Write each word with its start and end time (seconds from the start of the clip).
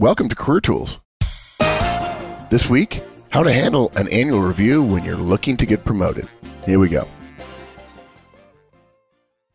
Welcome 0.00 0.30
to 0.30 0.34
Career 0.34 0.62
Tools. 0.62 0.98
This 2.48 2.70
week, 2.70 3.02
how 3.28 3.42
to 3.42 3.52
handle 3.52 3.92
an 3.96 4.08
annual 4.08 4.40
review 4.40 4.82
when 4.82 5.04
you're 5.04 5.14
looking 5.14 5.58
to 5.58 5.66
get 5.66 5.84
promoted. 5.84 6.26
Here 6.64 6.78
we 6.78 6.88
go. 6.88 7.06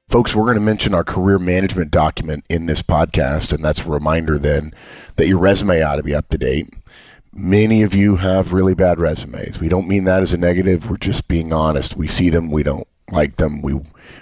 Folks, 0.07 0.35
we're 0.35 0.43
going 0.43 0.59
to 0.59 0.61
mention 0.61 0.93
our 0.93 1.03
career 1.03 1.39
management 1.39 1.89
document 1.89 2.45
in 2.47 2.67
this 2.67 2.83
podcast, 2.83 3.53
and 3.53 3.65
that's 3.65 3.81
a 3.81 3.89
reminder 3.89 4.37
then 4.37 4.71
that 5.15 5.27
your 5.27 5.39
resume 5.39 5.81
ought 5.81 5.95
to 5.95 6.03
be 6.03 6.13
up 6.13 6.29
to 6.29 6.37
date. 6.37 6.71
Many 7.33 7.81
of 7.81 7.95
you 7.95 8.17
have 8.17 8.53
really 8.53 8.75
bad 8.75 8.99
resumes. 8.99 9.59
We 9.59 9.67
don't 9.67 9.87
mean 9.87 10.03
that 10.03 10.21
as 10.21 10.31
a 10.31 10.37
negative. 10.37 10.87
We're 10.87 10.97
just 10.97 11.27
being 11.27 11.53
honest. 11.53 11.97
We 11.97 12.07
see 12.07 12.29
them, 12.29 12.51
we 12.51 12.61
don't 12.61 12.87
like 13.09 13.37
them. 13.37 13.63
We 13.63 13.81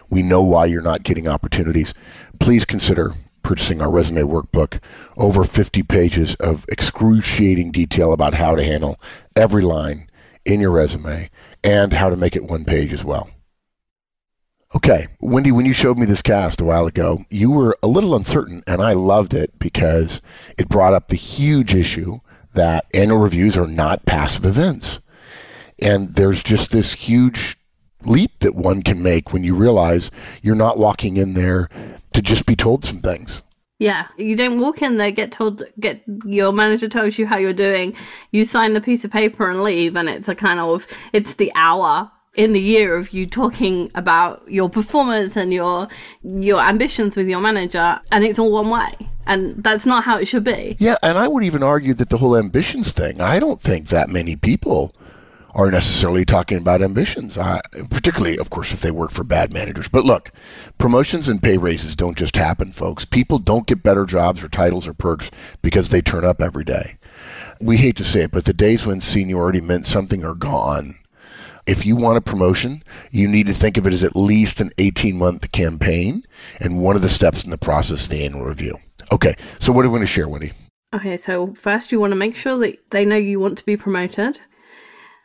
we 0.09 0.21
know 0.21 0.41
why 0.41 0.67
you're 0.67 0.81
not 0.81 1.03
getting 1.03 1.27
opportunities. 1.27 1.93
Please 2.39 2.63
consider 2.63 3.13
purchasing 3.43 3.81
our 3.81 3.91
resume 3.91 4.21
workbook, 4.21 4.79
over 5.17 5.43
50 5.43 5.83
pages 5.83 6.35
of 6.35 6.65
excruciating 6.69 7.71
detail 7.71 8.13
about 8.13 8.33
how 8.33 8.55
to 8.55 8.63
handle 8.63 8.99
every 9.35 9.61
line 9.61 10.09
in 10.45 10.59
your 10.59 10.71
resume 10.71 11.29
and 11.63 11.93
how 11.93 12.09
to 12.09 12.17
make 12.17 12.35
it 12.35 12.43
one 12.43 12.65
page 12.65 12.91
as 12.91 13.03
well. 13.03 13.29
Okay, 14.75 15.07
Wendii, 15.21 15.51
when 15.51 15.67
you 15.67 15.73
showed 15.73 15.99
me 15.99 16.05
this 16.07 16.23
cast 16.23 16.59
a 16.59 16.63
while 16.63 16.87
ago, 16.87 17.23
you 17.29 17.51
were 17.51 17.77
a 17.83 17.87
little 17.87 18.15
uncertain, 18.15 18.63
and 18.65 18.81
I 18.81 18.93
loved 18.93 19.35
it 19.35 19.59
because 19.59 20.19
it 20.57 20.67
brought 20.67 20.95
up 20.95 21.09
the 21.09 21.15
huge 21.15 21.75
issue 21.75 22.21
that 22.55 22.85
annual 22.91 23.19
reviews 23.19 23.55
are 23.55 23.67
not 23.67 24.07
passive 24.07 24.45
events. 24.45 24.99
And 25.77 26.15
there's 26.15 26.41
just 26.41 26.71
this 26.71 26.93
huge 26.93 27.57
leap 28.05 28.39
that 28.39 28.55
one 28.55 28.81
can 28.81 29.01
make 29.01 29.33
when 29.33 29.43
you 29.43 29.55
realize 29.55 30.11
you're 30.41 30.55
not 30.55 30.77
walking 30.77 31.17
in 31.17 31.33
there 31.33 31.69
to 32.13 32.21
just 32.21 32.45
be 32.45 32.55
told 32.55 32.85
some 32.85 32.99
things. 32.99 33.41
Yeah, 33.79 34.07
you 34.17 34.35
don't 34.37 34.59
walk 34.59 34.81
in 34.81 34.97
there, 34.97 35.11
get 35.11 35.31
told, 35.31 35.63
get 35.79 36.03
your 36.25 36.53
manager 36.53 36.87
tells 36.87 37.17
you 37.17 37.25
how 37.25 37.37
you're 37.37 37.53
doing. 37.53 37.95
You 38.31 38.45
sign 38.45 38.73
the 38.73 38.81
piece 38.81 39.03
of 39.03 39.11
paper 39.11 39.49
and 39.49 39.63
leave, 39.63 39.95
and 39.95 40.07
it's 40.07 40.29
a 40.29 40.35
kind 40.35 40.59
of 40.59 40.87
it's 41.11 41.35
the 41.35 41.51
hour 41.55 42.09
in 42.35 42.53
the 42.53 42.61
year 42.61 42.95
of 42.95 43.13
you 43.13 43.27
talking 43.27 43.91
about 43.93 44.43
your 44.49 44.69
performance 44.69 45.35
and 45.35 45.51
your 45.51 45.87
your 46.23 46.61
ambitions 46.61 47.17
with 47.17 47.27
your 47.27 47.41
manager, 47.41 47.99
and 48.11 48.23
it's 48.23 48.39
all 48.39 48.51
one 48.51 48.69
way, 48.69 48.93
and 49.25 49.61
that's 49.63 49.85
not 49.85 50.03
how 50.03 50.17
it 50.17 50.27
should 50.27 50.43
be. 50.43 50.77
Yeah, 50.79 50.95
and 51.03 51.17
I 51.17 51.27
would 51.27 51.43
even 51.43 51.63
argue 51.63 51.93
that 51.95 52.09
the 52.09 52.19
whole 52.19 52.37
ambitions 52.37 52.91
thing. 52.91 53.19
I 53.21 53.39
don't 53.39 53.59
think 53.59 53.89
that 53.89 54.07
many 54.07 54.35
people 54.35 54.95
are 55.53 55.69
necessarily 55.69 56.25
talking 56.25 56.57
about 56.57 56.81
ambitions, 56.81 57.37
uh, 57.37 57.61
particularly, 57.89 58.37
of 58.37 58.49
course, 58.49 58.73
if 58.73 58.81
they 58.81 58.91
work 58.91 59.11
for 59.11 59.23
bad 59.23 59.53
managers. 59.53 59.87
But 59.87 60.05
look, 60.05 60.31
promotions 60.77 61.29
and 61.29 61.41
pay 61.41 61.57
raises 61.57 61.95
don't 61.95 62.17
just 62.17 62.35
happen, 62.35 62.71
folks. 62.71 63.05
People 63.05 63.39
don't 63.39 63.67
get 63.67 63.83
better 63.83 64.05
jobs 64.05 64.43
or 64.43 64.49
titles 64.49 64.87
or 64.87 64.93
perks 64.93 65.29
because 65.61 65.89
they 65.89 66.01
turn 66.01 66.25
up 66.25 66.41
every 66.41 66.63
day. 66.63 66.97
We 67.61 67.77
hate 67.77 67.95
to 67.97 68.03
say 68.03 68.21
it, 68.21 68.31
but 68.31 68.45
the 68.45 68.53
days 68.53 68.85
when 68.85 68.99
seniority 68.99 69.61
meant 69.61 69.85
something 69.85 70.25
are 70.25 70.33
gone. 70.33 70.97
If 71.65 71.85
you 71.85 71.95
want 71.95 72.17
a 72.17 72.21
promotion, 72.21 72.83
you 73.09 73.27
need 73.27 73.47
to 73.47 73.53
think 73.53 73.77
of 73.77 73.87
it 73.87 73.93
as 73.93 74.03
at 74.03 74.17
least 74.17 74.59
an 74.59 74.71
18 74.77 75.17
month 75.17 75.51
campaign 75.53 76.23
and 76.59 76.81
one 76.81 76.97
of 76.97 77.01
the 77.01 77.09
steps 77.09 77.43
in 77.45 77.51
the 77.51 77.57
process 77.57 78.07
the 78.07 78.25
annual 78.25 78.43
review. 78.43 78.77
Okay, 79.11 79.35
so 79.59 79.71
what 79.71 79.85
are 79.85 79.89
we 79.89 79.93
going 79.93 80.01
to 80.01 80.07
share, 80.07 80.27
Wendii? 80.27 80.51
Okay, 80.93 81.15
so 81.15 81.53
first 81.53 81.91
you 81.91 81.99
want 81.99 82.11
to 82.11 82.17
make 82.17 82.35
sure 82.35 82.57
that 82.59 82.91
they 82.91 83.05
know 83.05 83.15
you 83.15 83.39
want 83.39 83.57
to 83.59 83.65
be 83.65 83.77
promoted. 83.77 84.39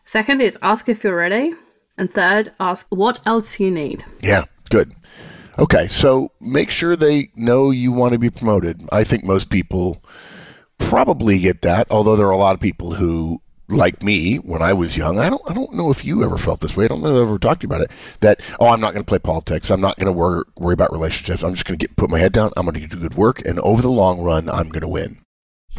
Second 0.08 0.40
is 0.40 0.56
ask 0.62 0.88
if 0.88 1.04
you're 1.04 1.14
ready. 1.14 1.52
And 1.98 2.10
third, 2.10 2.50
ask 2.58 2.86
what 2.88 3.20
else 3.26 3.60
you 3.60 3.70
need. 3.70 4.06
Yeah, 4.22 4.44
good. 4.70 4.94
Okay, 5.58 5.86
so 5.86 6.32
make 6.40 6.70
sure 6.70 6.96
they 6.96 7.30
know 7.36 7.70
you 7.70 7.92
want 7.92 8.14
to 8.14 8.18
be 8.18 8.30
promoted. 8.30 8.80
I 8.90 9.04
think 9.04 9.24
most 9.24 9.50
people 9.50 10.02
probably 10.78 11.38
get 11.40 11.60
that, 11.60 11.88
although 11.90 12.16
there 12.16 12.26
are 12.26 12.30
a 12.30 12.38
lot 12.38 12.54
of 12.54 12.60
people 12.60 12.94
who 12.94 13.42
like 13.68 14.02
me 14.02 14.36
when 14.36 14.62
I 14.62 14.72
was 14.72 14.96
young, 14.96 15.18
I 15.18 15.28
don't 15.28 15.42
I 15.46 15.52
don't 15.52 15.74
know 15.74 15.90
if 15.90 16.06
you 16.06 16.24
ever 16.24 16.38
felt 16.38 16.60
this 16.60 16.74
way. 16.74 16.86
I 16.86 16.88
don't 16.88 17.02
know 17.02 17.14
if 17.14 17.18
I 17.18 17.28
ever 17.28 17.38
talked 17.38 17.60
to 17.60 17.66
you 17.66 17.68
about 17.68 17.82
it. 17.82 17.90
That 18.20 18.40
oh, 18.60 18.68
I'm 18.68 18.80
not 18.80 18.94
going 18.94 19.04
to 19.04 19.08
play 19.08 19.18
politics. 19.18 19.70
I'm 19.70 19.82
not 19.82 19.98
going 19.98 20.06
to 20.06 20.12
worry 20.12 20.42
worry 20.56 20.72
about 20.72 20.90
relationships. 20.90 21.42
I'm 21.42 21.52
just 21.52 21.66
going 21.66 21.78
to 21.78 21.86
get 21.86 21.96
put 21.96 22.08
my 22.08 22.18
head 22.18 22.32
down. 22.32 22.50
I'm 22.56 22.64
going 22.64 22.80
to 22.80 22.86
do 22.86 22.96
good 22.96 23.16
work, 23.16 23.44
and 23.44 23.58
over 23.60 23.82
the 23.82 23.90
long 23.90 24.22
run, 24.22 24.48
I'm 24.48 24.70
going 24.70 24.80
to 24.80 24.88
win. 24.88 25.22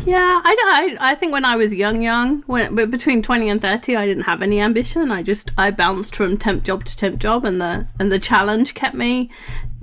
Yeah, 0.05 0.41
I, 0.43 0.95
I, 1.01 1.11
I 1.11 1.15
think 1.15 1.33
when 1.33 1.45
I 1.45 1.55
was 1.55 1.73
young, 1.73 2.01
young, 2.01 2.41
when 2.43 2.73
but 2.73 2.89
between 2.89 3.21
twenty 3.21 3.49
and 3.49 3.61
thirty, 3.61 3.95
I 3.95 4.05
didn't 4.05 4.23
have 4.23 4.41
any 4.41 4.61
ambition. 4.61 5.11
I 5.11 5.23
just 5.23 5.51
I 5.57 5.71
bounced 5.71 6.15
from 6.15 6.37
temp 6.37 6.63
job 6.63 6.85
to 6.85 6.95
temp 6.97 7.19
job, 7.19 7.43
and 7.43 7.59
the 7.59 7.87
and 7.99 8.11
the 8.11 8.19
challenge 8.19 8.73
kept 8.73 8.95
me 8.95 9.29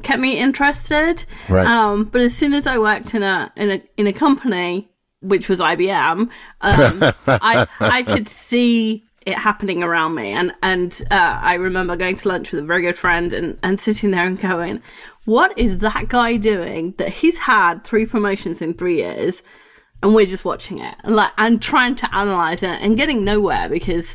kept 0.03 0.21
me 0.21 0.39
interested. 0.39 1.25
Right. 1.49 1.67
Um, 1.67 2.05
but 2.05 2.23
as 2.23 2.35
soon 2.35 2.55
as 2.55 2.67
I 2.67 2.79
worked 2.79 3.15
in 3.15 3.23
a 3.23 3.53
in 3.57 3.71
a 3.71 3.83
in 3.97 4.07
a 4.07 4.13
company, 4.13 4.89
which 5.21 5.49
was 5.49 5.61
IBM, 5.61 6.31
um, 6.61 7.13
I 7.27 7.67
I 7.79 8.03
could 8.03 8.27
see 8.27 9.05
it 9.27 9.37
happening 9.37 9.83
around 9.83 10.15
me, 10.15 10.33
and 10.33 10.53
and 10.63 11.03
uh, 11.11 11.39
I 11.43 11.55
remember 11.55 11.95
going 11.95 12.17
to 12.17 12.29
lunch 12.29 12.53
with 12.53 12.65
a 12.65 12.67
very 12.67 12.83
good 12.83 12.97
friend 12.97 13.33
and 13.33 13.59
and 13.63 13.79
sitting 13.79 14.13
there 14.13 14.25
and 14.25 14.41
going, 14.41 14.83
"What 15.27 15.57
is 15.59 15.79
that 15.79 16.09
guy 16.09 16.37
doing? 16.37 16.95
That 16.97 17.11
he's 17.11 17.39
had 17.39 17.85
three 17.85 18.07
promotions 18.07 18.63
in 18.63 18.75
three 18.75 18.97
years." 18.97 19.43
And 20.03 20.15
we're 20.15 20.27
just 20.27 20.45
watching 20.45 20.79
it 20.79 20.95
and 21.05 21.17
like 21.17 21.33
and 21.39 21.61
trying 21.63 21.95
to 21.97 22.15
analyze 22.15 22.63
it 22.63 22.81
and 22.83 22.97
getting 22.97 23.25
nowhere 23.25 23.69
because 23.69 24.15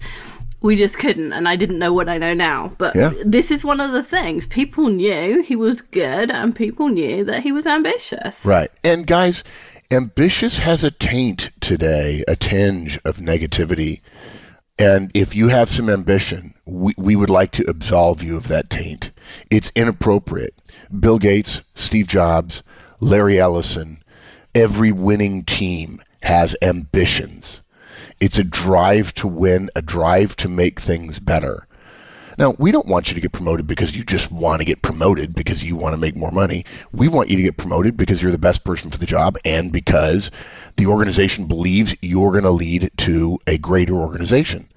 we 0.62 0.76
just 0.76 1.00
couldn't 1.00 1.34
and 1.34 1.48
i 1.48 1.56
didn't 1.56 1.80
know 1.80 1.92
what 1.92 2.08
i 2.08 2.18
know 2.18 2.34
now 2.34 2.70
but 2.78 2.96
Yeah. 2.96 3.14
this 3.26 3.50
is 3.52 3.64
one 3.64 3.80
of 3.82 3.92
the 3.92 4.04
things 4.04 4.46
people 4.48 4.90
knew 4.90 5.42
he 5.42 5.56
was 5.56 5.82
good 5.82 6.30
and 6.30 6.56
people 6.56 6.90
knew 6.90 7.24
that 7.26 7.42
he 7.44 7.52
was 7.52 7.66
ambitious 7.66 8.46
Right. 8.46 8.70
And 8.84 9.08
guys, 9.08 9.44
ambitious 9.90 10.60
has 10.60 10.84
a 10.84 10.92
taint 10.92 11.50
today, 11.60 12.24
a 12.28 12.36
tinge 12.36 12.98
of 13.04 13.18
negativity. 13.18 14.02
And 14.80 15.12
if 15.14 15.36
you 15.36 15.50
have 15.50 15.70
some 15.70 15.90
ambition, 15.90 16.54
we, 16.66 16.94
we 16.98 17.16
would 17.16 17.30
like 17.30 17.52
to 17.54 17.70
absolve 17.70 18.24
you 18.24 18.36
of 18.38 18.48
that 18.48 18.70
taint. 18.70 19.12
It's 19.52 19.72
inappropriate. 19.76 20.56
Bill 20.98 21.20
Gates, 21.20 21.62
Steve 21.76 22.08
Jobs, 22.08 22.64
Larry 23.00 23.40
Ellison, 23.40 24.01
every 24.54 24.92
winning 24.92 25.44
team 25.44 26.02
has 26.24 26.56
ambitions. 26.62 27.62
It's 28.20 28.38
a 28.38 28.44
drive 28.44 29.14
to 29.16 29.28
win, 29.28 29.70
a 29.76 29.82
drive 29.82 30.36
to 30.38 30.48
make 30.48 30.80
things 30.80 31.20
better. 31.20 31.68
Now, 32.38 32.56
we 32.58 32.72
don't 32.72 32.88
want 32.88 33.10
you 33.10 33.16
to 33.16 33.22
get 33.22 33.34
promoted 33.34 33.68
because 33.68 33.96
you 33.96 34.04
just 34.04 34.32
want 34.32 34.62
to 34.62 34.66
get 34.66 34.82
promoted 34.82 35.36
because 35.36 35.64
you 35.64 35.76
want 35.76 35.94
to 35.94 36.00
make 36.00 36.16
more 36.16 36.32
money. 36.32 36.66
We 36.92 37.08
want 37.08 37.30
you 37.30 37.38
to 37.38 37.44
get 37.44 37.58
promoted 37.58 37.98
because 37.98 38.22
you're 38.22 38.32
the 38.32 38.38
best 38.38 38.64
person 38.64 38.90
for 38.90 38.98
the 38.98 39.06
job 39.06 39.38
and 39.44 39.72
because 39.72 40.32
the 40.78 40.88
organization 40.88 41.46
believes 41.46 41.96
you're 42.02 42.32
going 42.32 42.44
to 42.44 42.52
lead 42.52 42.92
to 42.98 43.40
a 43.48 43.58
greater 43.58 43.94
organization. 43.94 44.70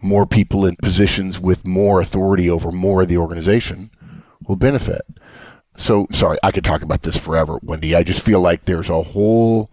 More 0.00 0.26
people 0.26 0.64
in 0.64 0.76
positions 0.76 1.38
with 1.38 1.66
more 1.66 2.00
authority 2.00 2.48
over 2.48 2.72
more 2.72 3.02
of 3.02 3.08
the 3.08 3.18
organization 3.18 3.90
will 4.46 4.56
benefit. 4.56 5.02
So, 5.76 6.06
sorry, 6.10 6.38
I 6.42 6.50
could 6.52 6.64
talk 6.64 6.82
about 6.82 7.02
this 7.02 7.16
forever, 7.16 7.58
Wendii. 7.60 7.96
I 7.96 8.02
just 8.02 8.24
feel 8.24 8.40
like 8.40 8.64
there's 8.64 8.88
a 8.88 9.02
whole 9.02 9.70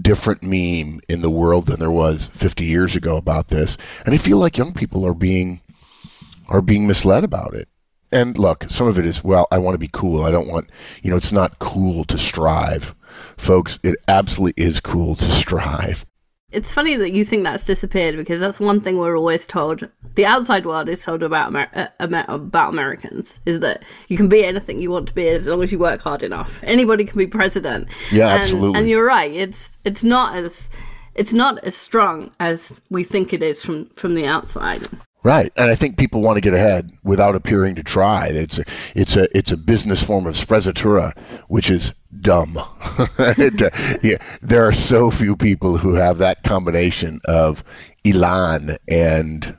different 0.00 0.42
meme 0.42 1.00
in 1.08 1.22
the 1.22 1.30
world 1.30 1.66
than 1.66 1.78
there 1.78 1.90
was 1.90 2.28
50 2.28 2.64
years 2.64 2.96
ago 2.96 3.16
about 3.16 3.48
this. 3.48 3.76
And 4.04 4.14
I 4.14 4.18
feel 4.18 4.38
like 4.38 4.58
young 4.58 4.72
people 4.72 5.06
are 5.06 5.14
being 5.14 5.60
are 6.48 6.62
being 6.62 6.86
misled 6.86 7.24
about 7.24 7.54
it. 7.54 7.68
And 8.10 8.36
look, 8.38 8.66
some 8.68 8.86
of 8.86 8.98
it 8.98 9.06
is, 9.06 9.24
well, 9.24 9.46
I 9.50 9.58
want 9.58 9.74
to 9.74 9.78
be 9.78 9.88
cool. 9.90 10.22
I 10.22 10.30
don't 10.30 10.48
want, 10.48 10.68
you 11.02 11.10
know, 11.10 11.16
it's 11.16 11.32
not 11.32 11.58
cool 11.58 12.04
to 12.04 12.18
strive. 12.18 12.94
Folks, 13.38 13.78
it 13.82 13.96
absolutely 14.06 14.62
is 14.62 14.80
cool 14.80 15.14
to 15.16 15.24
strive. 15.30 16.04
It's 16.52 16.72
funny 16.72 16.96
that 16.96 17.12
you 17.12 17.24
think 17.24 17.44
that's 17.44 17.64
disappeared 17.64 18.16
because 18.16 18.40
that's 18.40 18.60
one 18.60 18.80
thing 18.80 18.98
we're 18.98 19.16
always 19.16 19.46
told. 19.46 19.88
The 20.14 20.26
outside 20.26 20.66
world 20.66 20.88
is 20.88 21.02
told 21.02 21.22
about 21.22 21.48
Amer- 21.48 21.70
uh, 21.74 21.86
about 21.98 22.68
americans 22.68 23.40
is 23.46 23.60
that 23.60 23.82
you 24.08 24.16
can 24.16 24.28
be 24.28 24.44
anything 24.44 24.80
you 24.80 24.90
want 24.90 25.08
to 25.08 25.14
be 25.14 25.26
as 25.28 25.46
long 25.46 25.62
as 25.62 25.72
you 25.72 25.78
work 25.78 26.02
hard 26.02 26.22
enough. 26.22 26.62
Anybody 26.64 27.04
can 27.04 27.16
be 27.18 27.26
president. 27.26 27.88
Yeah, 28.10 28.34
and, 28.34 28.42
absolutely. 28.42 28.78
and 28.78 28.88
you're 28.88 29.06
right. 29.06 29.32
It's 29.32 29.78
it's 29.84 30.04
not 30.04 30.36
as 30.36 30.68
it's 31.14 31.32
not 31.32 31.58
as 31.64 31.76
strong 31.76 32.30
as 32.40 32.82
we 32.90 33.04
think 33.04 33.32
it 33.32 33.42
is 33.42 33.62
from 33.62 33.86
from 33.90 34.14
the 34.14 34.26
outside 34.26 34.80
Right, 35.24 35.52
and 35.56 35.70
I 35.70 35.76
think 35.76 35.96
people 35.96 36.20
want 36.20 36.36
to 36.36 36.40
get 36.40 36.52
ahead 36.52 36.90
without 37.04 37.36
appearing 37.36 37.76
to 37.76 37.84
try. 37.84 38.26
It's 38.26 38.58
a, 38.58 38.64
it's 38.94 39.16
a, 39.16 39.36
it's 39.36 39.52
a 39.52 39.56
business 39.56 40.02
form 40.02 40.26
of 40.26 40.34
sprezzatura, 40.34 41.16
which 41.48 41.70
is 41.70 41.92
dumb. 42.20 42.58
Uh, 43.18 43.34
yeah, 44.02 44.18
there 44.42 44.66
are 44.66 44.72
so 44.72 45.10
few 45.10 45.34
people 45.36 45.78
who 45.78 45.94
have 45.94 46.18
that 46.18 46.42
combination 46.42 47.20
of 47.24 47.64
elan 48.04 48.76
and 48.88 49.56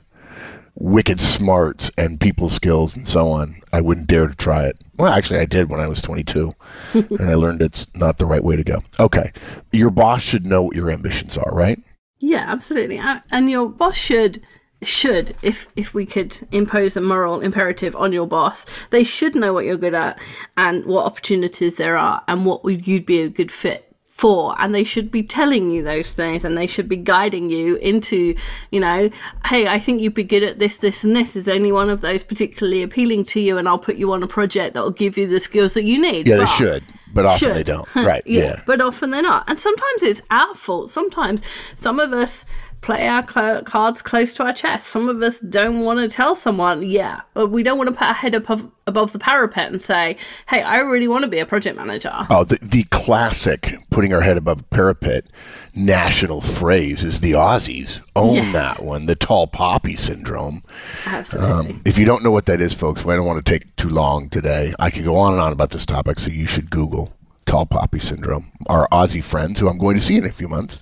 wicked 0.74 1.20
smarts 1.20 1.90
and 1.96 2.20
people 2.20 2.48
skills 2.48 2.96
and 2.96 3.08
so 3.08 3.28
on. 3.28 3.60
I 3.72 3.80
wouldn't 3.80 4.06
dare 4.06 4.28
to 4.28 4.34
try 4.34 4.64
it. 4.64 4.76
Well, 4.96 5.12
actually, 5.12 5.40
I 5.40 5.46
did 5.46 5.68
when 5.68 5.80
I 5.80 5.88
was 5.88 6.00
22, 6.00 6.54
and 6.94 7.22
I 7.22 7.34
learned 7.34 7.62
it's 7.62 7.86
not 7.94 8.18
the 8.18 8.26
right 8.26 8.44
way 8.44 8.56
to 8.56 8.64
go. 8.64 8.84
Okay, 9.00 9.32
your 9.72 9.90
boss 9.90 10.22
should 10.22 10.46
know 10.46 10.62
what 10.62 10.76
your 10.76 10.90
ambitions 10.90 11.36
are, 11.36 11.52
right? 11.52 11.80
Yeah, 12.20 12.44
absolutely. 12.46 13.00
And 13.30 13.50
your 13.50 13.68
boss 13.68 13.96
should 13.96 14.40
should 14.84 15.36
if 15.42 15.66
if 15.76 15.94
we 15.94 16.06
could 16.06 16.46
impose 16.52 16.96
a 16.96 17.00
moral 17.00 17.40
imperative 17.40 17.96
on 17.96 18.12
your 18.12 18.26
boss, 18.26 18.66
they 18.90 19.04
should 19.04 19.34
know 19.34 19.52
what 19.52 19.64
you're 19.64 19.76
good 19.76 19.94
at 19.94 20.18
and 20.56 20.84
what 20.86 21.06
opportunities 21.06 21.76
there 21.76 21.96
are 21.96 22.22
and 22.28 22.46
what 22.46 22.62
would 22.64 22.86
you'd 22.86 23.06
be 23.06 23.20
a 23.20 23.28
good 23.28 23.50
fit 23.50 23.90
for 24.14 24.54
and 24.60 24.72
they 24.72 24.84
should 24.84 25.10
be 25.10 25.24
telling 25.24 25.72
you 25.72 25.82
those 25.82 26.12
things 26.12 26.44
and 26.44 26.56
they 26.56 26.68
should 26.68 26.88
be 26.88 26.96
guiding 26.96 27.50
you 27.50 27.74
into 27.76 28.32
you 28.70 28.78
know 28.78 29.10
hey 29.46 29.66
i 29.66 29.76
think 29.76 30.00
you'd 30.00 30.14
be 30.14 30.22
good 30.22 30.44
at 30.44 30.60
this 30.60 30.76
this 30.76 31.02
and 31.02 31.16
this 31.16 31.34
is 31.34 31.48
only 31.48 31.72
one 31.72 31.90
of 31.90 32.00
those 32.00 32.22
particularly 32.22 32.80
appealing 32.84 33.24
to 33.24 33.40
you 33.40 33.58
and 33.58 33.68
i'll 33.68 33.76
put 33.76 33.96
you 33.96 34.12
on 34.12 34.22
a 34.22 34.28
project 34.28 34.74
that 34.74 34.84
will 34.84 34.92
give 34.92 35.18
you 35.18 35.26
the 35.26 35.40
skills 35.40 35.74
that 35.74 35.82
you 35.82 36.00
need 36.00 36.28
Yeah, 36.28 36.36
they 36.36 36.46
should, 36.46 36.84
but 37.12 37.26
often 37.26 37.48
should. 37.48 37.56
they 37.56 37.62
don't. 37.64 37.88
Right? 37.96 38.22
yeah, 38.24 38.42
yeah. 38.42 38.60
but 38.66 38.80
often 38.80 39.10
they're 39.10 39.20
not. 39.22 39.48
And 39.48 39.58
sometimes 39.58 40.02
it's 40.04 40.22
our 40.30 40.54
fault. 40.54 40.90
Sometimes 40.90 41.42
some 41.74 41.98
of 41.98 42.12
us 42.12 42.46
play 42.84 43.08
our 43.08 43.26
cl- 43.28 43.62
cards 43.62 44.02
close 44.02 44.34
to 44.34 44.44
our 44.44 44.52
chest. 44.52 44.88
Some 44.88 45.08
of 45.08 45.22
us 45.22 45.40
don't 45.40 45.80
want 45.80 46.00
to 46.00 46.08
tell 46.14 46.36
someone, 46.36 46.82
yeah, 46.82 47.22
or 47.34 47.46
we 47.46 47.62
don't 47.62 47.78
want 47.78 47.88
to 47.88 47.94
put 47.96 48.06
our 48.06 48.14
head 48.14 48.34
above, 48.34 48.70
above 48.86 49.12
the 49.12 49.18
parapet 49.18 49.72
and 49.72 49.80
say, 49.80 50.16
hey, 50.48 50.60
I 50.60 50.78
really 50.80 51.08
want 51.08 51.22
to 51.24 51.28
be 51.30 51.38
a 51.38 51.46
project 51.46 51.76
manager. 51.76 52.12
Oh, 52.28 52.44
the, 52.44 52.58
the 52.60 52.82
classic 52.84 53.76
putting 53.90 54.12
our 54.12 54.20
head 54.20 54.36
above 54.36 54.60
a 54.60 54.64
parapet 54.64 55.26
national 55.74 56.42
phrase 56.42 57.02
is 57.02 57.20
the 57.20 57.32
Aussies 57.32 58.02
own 58.14 58.34
Yes. 58.34 58.52
that 58.52 58.84
one, 58.84 59.06
the 59.06 59.16
tall 59.16 59.46
poppy 59.46 59.96
syndrome. 59.96 60.62
Absolutely. 61.06 61.50
Um, 61.50 61.82
if 61.86 61.96
you 61.98 62.04
don't 62.04 62.22
know 62.22 62.30
what 62.30 62.46
that 62.46 62.60
is, 62.60 62.74
folks, 62.74 63.06
I 63.06 63.16
don't 63.16 63.26
want 63.26 63.44
to 63.44 63.50
take 63.50 63.74
too 63.76 63.88
long 63.88 64.28
today. 64.28 64.74
I 64.78 64.90
could 64.90 65.04
go 65.04 65.16
on 65.16 65.32
and 65.32 65.40
on 65.40 65.52
about 65.52 65.70
this 65.70 65.86
topic, 65.86 66.20
so 66.20 66.28
you 66.30 66.46
should 66.46 66.70
Google 66.70 67.14
tall 67.46 67.64
poppy 67.66 68.00
syndrome. 68.00 68.52
Our 68.66 68.86
Aussie 68.90 69.22
friends, 69.24 69.58
who 69.60 69.68
I'm 69.68 69.78
going 69.78 69.96
to 69.96 70.02
see 70.02 70.16
in 70.16 70.24
a 70.24 70.32
few 70.32 70.48
months, 70.48 70.80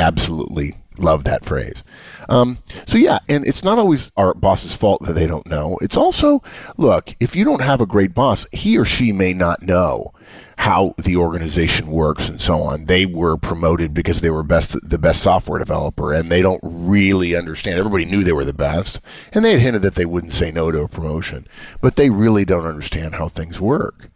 absolutely 0.00 0.76
love 0.98 1.24
that 1.24 1.44
phrase. 1.44 1.82
Um, 2.28 2.58
so 2.86 2.98
yeah, 2.98 3.18
and 3.28 3.46
it's 3.46 3.64
not 3.64 3.78
always 3.78 4.12
our 4.16 4.34
boss's 4.34 4.74
fault 4.74 5.02
that 5.04 5.14
they 5.14 5.26
don't 5.26 5.46
know. 5.46 5.78
It's 5.80 5.96
also, 5.96 6.42
look, 6.76 7.14
if 7.20 7.34
you 7.34 7.44
don't 7.44 7.62
have 7.62 7.80
a 7.80 7.86
great 7.86 8.14
boss, 8.14 8.46
he 8.52 8.76
or 8.78 8.84
she 8.84 9.12
may 9.12 9.32
not 9.32 9.62
know 9.62 10.12
how 10.58 10.92
the 10.98 11.16
organization 11.16 11.88
works 11.88 12.28
and 12.28 12.40
so 12.40 12.60
on. 12.60 12.86
They 12.86 13.06
were 13.06 13.36
promoted 13.36 13.94
because 13.94 14.20
they 14.20 14.30
were 14.30 14.42
best 14.42 14.76
the 14.82 14.98
best 14.98 15.22
software 15.22 15.60
developer 15.60 16.12
and 16.12 16.30
they 16.30 16.42
don't 16.42 16.60
really 16.62 17.36
understand. 17.36 17.78
Everybody 17.78 18.04
knew 18.04 18.24
they 18.24 18.32
were 18.32 18.44
the 18.44 18.52
best 18.52 19.00
and 19.32 19.44
they 19.44 19.52
had 19.52 19.60
hinted 19.60 19.82
that 19.82 19.94
they 19.94 20.04
wouldn't 20.04 20.32
say 20.32 20.50
no 20.50 20.72
to 20.72 20.82
a 20.82 20.88
promotion, 20.88 21.46
but 21.80 21.96
they 21.96 22.10
really 22.10 22.44
don't 22.44 22.66
understand 22.66 23.14
how 23.14 23.28
things 23.28 23.60
work. 23.60 24.10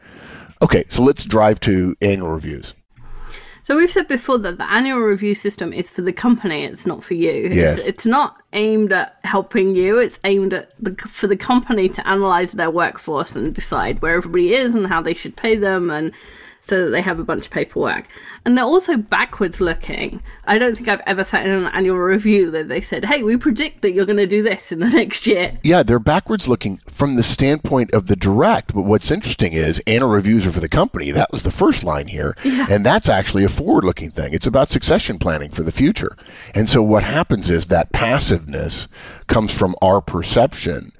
Okay, 0.61 0.85
so 0.89 1.03
let's 1.03 1.25
drive 1.25 1.61
to 1.61 1.97
annual 2.03 2.31
reviews. 2.31 2.75
So 3.65 3.77
we've 3.77 3.91
said 3.91 4.09
before 4.09 4.39
that 4.39 4.59
the 4.59 4.71
annual 4.71 4.99
review 4.99 5.35
system 5.35 5.73
is 5.73 5.89
for 5.89 6.03
the 6.03 6.13
company; 6.13 6.65
it's 6.65 6.87
not 6.87 7.05
for 7.05 7.15
you. 7.15 7.51
Yes. 7.53 7.79
It's, 7.79 7.87
it's 7.87 8.07
not 8.07 8.43
aimed 8.53 8.93
at 8.93 9.17
helping 9.23 9.77
you. 9.77 9.99
It's 9.99 10.19
aimed 10.25 10.53
at 10.53 10.73
the 10.81 10.95
for 10.97 11.29
the 11.29 11.37
company 11.37 11.89
to 11.91 12.07
analyze 12.07 12.53
their 12.53 12.71
workforce 12.71 13.37
and 13.37 13.55
decide 13.55 14.03
where 14.03 14.17
everybody 14.17 14.53
is 14.53 14.75
and 14.75 14.87
how 14.87 15.01
they 15.01 15.15
should 15.15 15.37
pay 15.37 15.57
them, 15.57 15.91
and 15.91 16.13
so 16.63 16.85
that 16.85 16.91
they 16.91 17.03
have 17.03 17.19
a 17.19 17.25
bunch 17.25 17.47
of 17.47 17.51
paperwork. 17.51 18.07
And 18.45 18.57
they're 18.57 18.65
also 18.65 18.97
backwards 18.97 19.61
looking. 19.61 20.23
I 20.45 20.59
don't 20.59 20.77
think 20.77 20.89
I've 20.89 21.03
ever 21.07 21.25
sat 21.25 21.45
in 21.45 21.53
an 21.53 21.67
annual 21.67 21.99
review 21.99 22.51
that 22.53 22.69
they 22.69 22.81
said, 22.81 23.05
"Hey, 23.05 23.23
we 23.23 23.37
predict 23.37 23.83
that 23.83 23.93
you're 23.93 24.07
going 24.07 24.17
to 24.17 24.27
do 24.27 24.43
this 24.43 24.71
in 24.71 24.79
the 24.79 24.89
next 25.03 25.27
year." 25.27 25.59
Yeah, 25.65 25.83
they're 25.83 25.99
backwards 25.99 26.49
looking 26.49 26.79
from 26.89 27.17
the 27.17 27.23
standpoint 27.25 27.93
of 27.93 28.07
the 28.07 28.17
direct. 28.17 28.75
But 28.75 28.83
what's 28.83 29.11
interesting 29.11 29.53
is 29.53 29.83
annual 29.87 30.11
reviews 30.11 30.47
are 30.47 30.53
for 30.53 30.61
the 30.61 30.69
company. 30.69 31.11
That 31.11 31.33
was 31.33 31.43
the 31.43 31.51
first 31.51 31.83
line 31.83 32.07
here. 32.07 32.37
And 32.45 32.87
that's 32.87 33.09
actually 33.09 33.45
a 33.45 33.49
forward 33.49 33.85
looking 33.85 34.11
thing. 34.11 34.33
It's 34.33 34.47
about 34.47 34.71
succession 34.71 35.19
planning 35.19 35.51
for 35.51 35.65
the 35.65 35.73
future. 35.73 36.17
And 36.55 36.69
so 36.69 36.83
what 36.83 37.03
happens 37.03 37.51
is 37.51 37.67
that 37.67 37.93
passiveness 37.93 38.87
comes 39.27 39.53
from 39.53 39.75
our 39.83 40.01
perception 40.01 40.93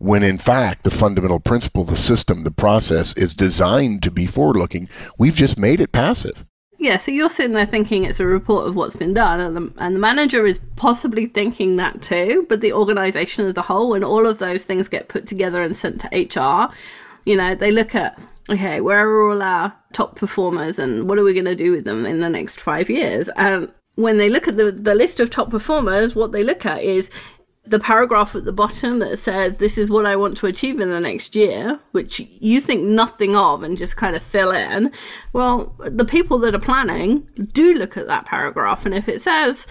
when 0.00 0.22
in 0.22 0.38
fact 0.38 0.82
the 0.82 0.90
fundamental 0.90 1.38
principle, 1.38 1.84
the 1.84 1.94
system, 1.94 2.42
the 2.42 2.50
process 2.50 3.12
is 3.14 3.34
designed 3.34 4.02
to 4.02 4.10
be 4.10 4.24
forward 4.24 4.56
looking. 4.56 4.88
We've 5.18 5.34
just 5.34 5.58
made 5.58 5.78
it 5.78 5.92
passive. 5.92 6.46
Yeah, 6.78 6.96
so 6.96 7.10
you're 7.10 7.28
sitting 7.28 7.52
there 7.52 7.66
thinking 7.66 8.04
it's 8.04 8.18
a 8.18 8.26
report 8.26 8.66
of 8.66 8.74
what's 8.74 8.96
been 8.96 9.12
done, 9.12 9.38
and 9.38 9.54
the, 9.54 9.72
and 9.76 9.94
the 9.94 10.00
manager 10.00 10.46
is 10.46 10.62
possibly 10.76 11.26
thinking 11.26 11.76
that 11.76 12.00
too, 12.00 12.46
but 12.48 12.62
the 12.62 12.72
organization 12.72 13.46
as 13.46 13.58
a 13.58 13.62
whole, 13.62 13.90
when 13.90 14.02
all 14.02 14.26
of 14.26 14.38
those 14.38 14.64
things 14.64 14.88
get 14.88 15.08
put 15.08 15.26
together 15.26 15.62
and 15.62 15.76
sent 15.76 16.00
to 16.00 16.08
HR, 16.08 16.72
you 17.26 17.36
know, 17.36 17.54
they 17.54 17.70
look 17.70 17.94
at, 17.94 18.18
okay, 18.48 18.80
where 18.80 19.06
are 19.06 19.30
all 19.30 19.42
our 19.42 19.76
top 19.92 20.16
performers 20.16 20.78
and 20.78 21.06
what 21.06 21.18
are 21.18 21.24
we 21.24 21.34
going 21.34 21.44
to 21.44 21.54
do 21.54 21.72
with 21.72 21.84
them 21.84 22.06
in 22.06 22.20
the 22.20 22.30
next 22.30 22.58
five 22.58 22.88
years? 22.88 23.28
And 23.36 23.70
when 23.96 24.16
they 24.16 24.30
look 24.30 24.48
at 24.48 24.56
the, 24.56 24.72
the 24.72 24.94
list 24.94 25.20
of 25.20 25.28
top 25.28 25.50
performers, 25.50 26.14
what 26.14 26.32
they 26.32 26.42
look 26.42 26.64
at 26.64 26.82
is 26.82 27.10
the 27.66 27.78
paragraph 27.78 28.34
at 28.34 28.44
the 28.44 28.52
bottom 28.52 28.98
that 29.00 29.18
says 29.18 29.58
this 29.58 29.76
is 29.76 29.90
what 29.90 30.06
I 30.06 30.16
want 30.16 30.36
to 30.38 30.46
achieve 30.46 30.80
in 30.80 30.90
the 30.90 31.00
next 31.00 31.36
year, 31.36 31.78
which 31.92 32.20
you 32.40 32.60
think 32.60 32.82
nothing 32.82 33.36
of 33.36 33.62
and 33.62 33.78
just 33.78 33.96
kind 33.96 34.16
of 34.16 34.22
fill 34.22 34.50
in. 34.50 34.90
Well, 35.32 35.74
the 35.78 36.04
people 36.04 36.38
that 36.40 36.54
are 36.54 36.60
planning 36.60 37.28
do 37.52 37.74
look 37.74 37.96
at 37.96 38.06
that 38.06 38.26
paragraph, 38.26 38.86
and 38.86 38.94
if 38.94 39.08
it 39.08 39.22
says, 39.22 39.66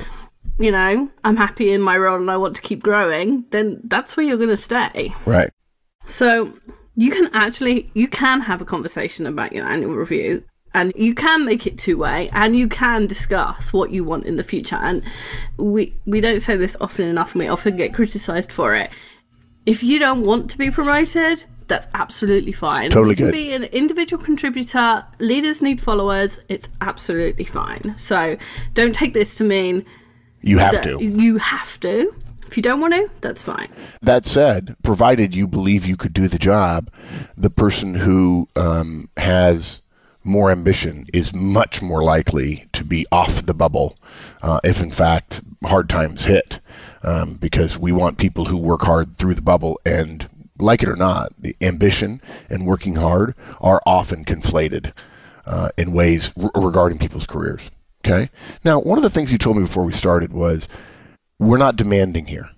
you 0.58 0.72
know, 0.72 1.10
I'm 1.24 1.36
happy 1.36 1.72
in 1.72 1.82
my 1.82 1.98
role 1.98 2.18
and 2.18 2.32
I 2.32 2.38
want 2.38 2.56
to 2.58 2.62
keep 2.62 2.84
growing, 2.84 3.46
then 3.50 3.82
that's 3.86 4.16
where 4.16 4.26
you're 4.26 4.38
going 4.38 4.50
to 4.50 4.58
stay. 4.58 5.14
Right. 5.26 5.50
So 6.06 6.54
you 6.96 7.12
can 7.12 7.30
actually 7.34 7.90
you 7.94 8.08
can 8.08 8.42
have 8.42 8.62
a 8.62 8.66
conversation 8.66 9.26
about 9.26 9.54
your 9.54 9.66
annual 9.66 9.96
review 9.96 10.44
and 10.74 10.94
you 10.96 11.16
can 11.16 11.46
make 11.46 11.66
it 11.66 11.78
two 11.78 11.98
way 11.98 12.30
and 12.34 12.56
you 12.56 12.68
can 12.68 13.08
discuss 13.08 13.74
what 13.74 13.92
you 13.92 14.04
want 14.04 14.26
in 14.26 14.36
the 14.36 14.44
future. 14.44 14.78
And 14.78 15.04
we 15.58 15.94
we 16.06 16.22
don't 16.22 16.40
say 16.40 16.56
this 16.56 16.78
often 16.82 17.08
enough 17.08 17.34
and 17.34 17.40
we 17.40 17.48
often 17.48 17.78
get 17.78 17.94
criticized 17.94 18.52
for 18.52 18.76
it. 18.76 18.90
If 19.66 19.84
you 19.84 20.00
don't 20.00 20.22
want 20.26 20.50
to 20.52 20.58
be 20.58 20.72
promoted 20.72 21.44
that's 21.70 21.88
absolutely 21.94 22.52
fine. 22.52 22.90
Totally 22.90 23.12
you 23.12 23.16
can 23.16 23.26
good. 23.28 23.32
be 23.32 23.54
an 23.54 23.64
individual 23.66 24.22
contributor. 24.22 25.06
Leaders 25.20 25.62
need 25.62 25.80
followers. 25.80 26.40
It's 26.50 26.68
absolutely 26.82 27.46
fine. 27.46 27.96
So 27.98 28.38
don't 28.74 28.94
take 28.94 29.14
this 29.14 29.36
to 29.38 29.44
mean 29.44 29.86
You 30.42 30.58
have 30.58 30.82
to. 30.82 30.98
you 31.02 31.38
have 31.38 31.80
to. 31.82 32.14
If 32.48 32.58
you 32.58 32.64
don't 32.64 32.82
want 32.82 32.96
to 32.96 33.10
that's 33.22 33.44
fine. 33.44 33.70
That 34.02 34.26
said, 34.26 34.76
provided 34.84 35.36
you 35.36 35.48
believe 35.48 35.86
you 35.86 35.96
could 35.96 36.14
do 36.14 36.28
the 36.28 36.40
job, 36.40 36.90
the 37.38 37.52
person 37.52 37.94
who 37.94 38.50
um, 38.56 39.08
has 39.18 39.84
more 40.24 40.52
ambition 40.52 41.08
is 41.14 41.34
much 41.34 41.82
more 41.82 42.04
likely 42.04 42.68
to 42.74 42.84
be 42.84 43.06
off 43.12 43.46
the 43.46 43.54
bubble 43.54 43.96
uh, 44.42 44.60
if, 44.64 44.82
in 44.82 44.92
fact, 44.92 45.42
hard 45.64 45.90
times 45.90 46.26
hit. 46.26 46.60
Um, 47.02 47.36
because 47.36 47.78
we 47.78 47.94
want 47.94 48.18
people 48.18 48.46
who 48.46 48.58
work 48.58 48.82
hard 48.82 49.16
through 49.16 49.36
the 49.36 49.42
bubble 49.42 49.80
and, 49.86 50.30
like 50.60 50.84
it 50.84 50.90
or 50.90 50.98
not, 50.98 51.32
the 51.40 51.56
ambition 51.62 52.22
and 52.50 52.68
working 52.68 52.96
hard 52.96 53.36
are 53.62 53.82
often 53.86 54.26
conflated 54.26 54.92
uh, 55.46 55.70
in 55.78 55.94
ways 55.94 56.34
regarding 56.36 57.00
people's 57.00 57.26
careers. 57.26 57.72
Okay. 58.06 58.30
Now, 58.66 58.80
one 58.80 58.98
of 58.98 59.04
the 59.04 59.10
things 59.10 59.32
you 59.32 59.38
told 59.38 59.56
me 59.56 59.64
before 59.64 59.86
we 59.86 59.94
started 59.94 60.34
was 60.34 60.68
we're 61.40 61.58
not 61.58 61.78
demanding 61.78 62.26
here, 62.26 62.50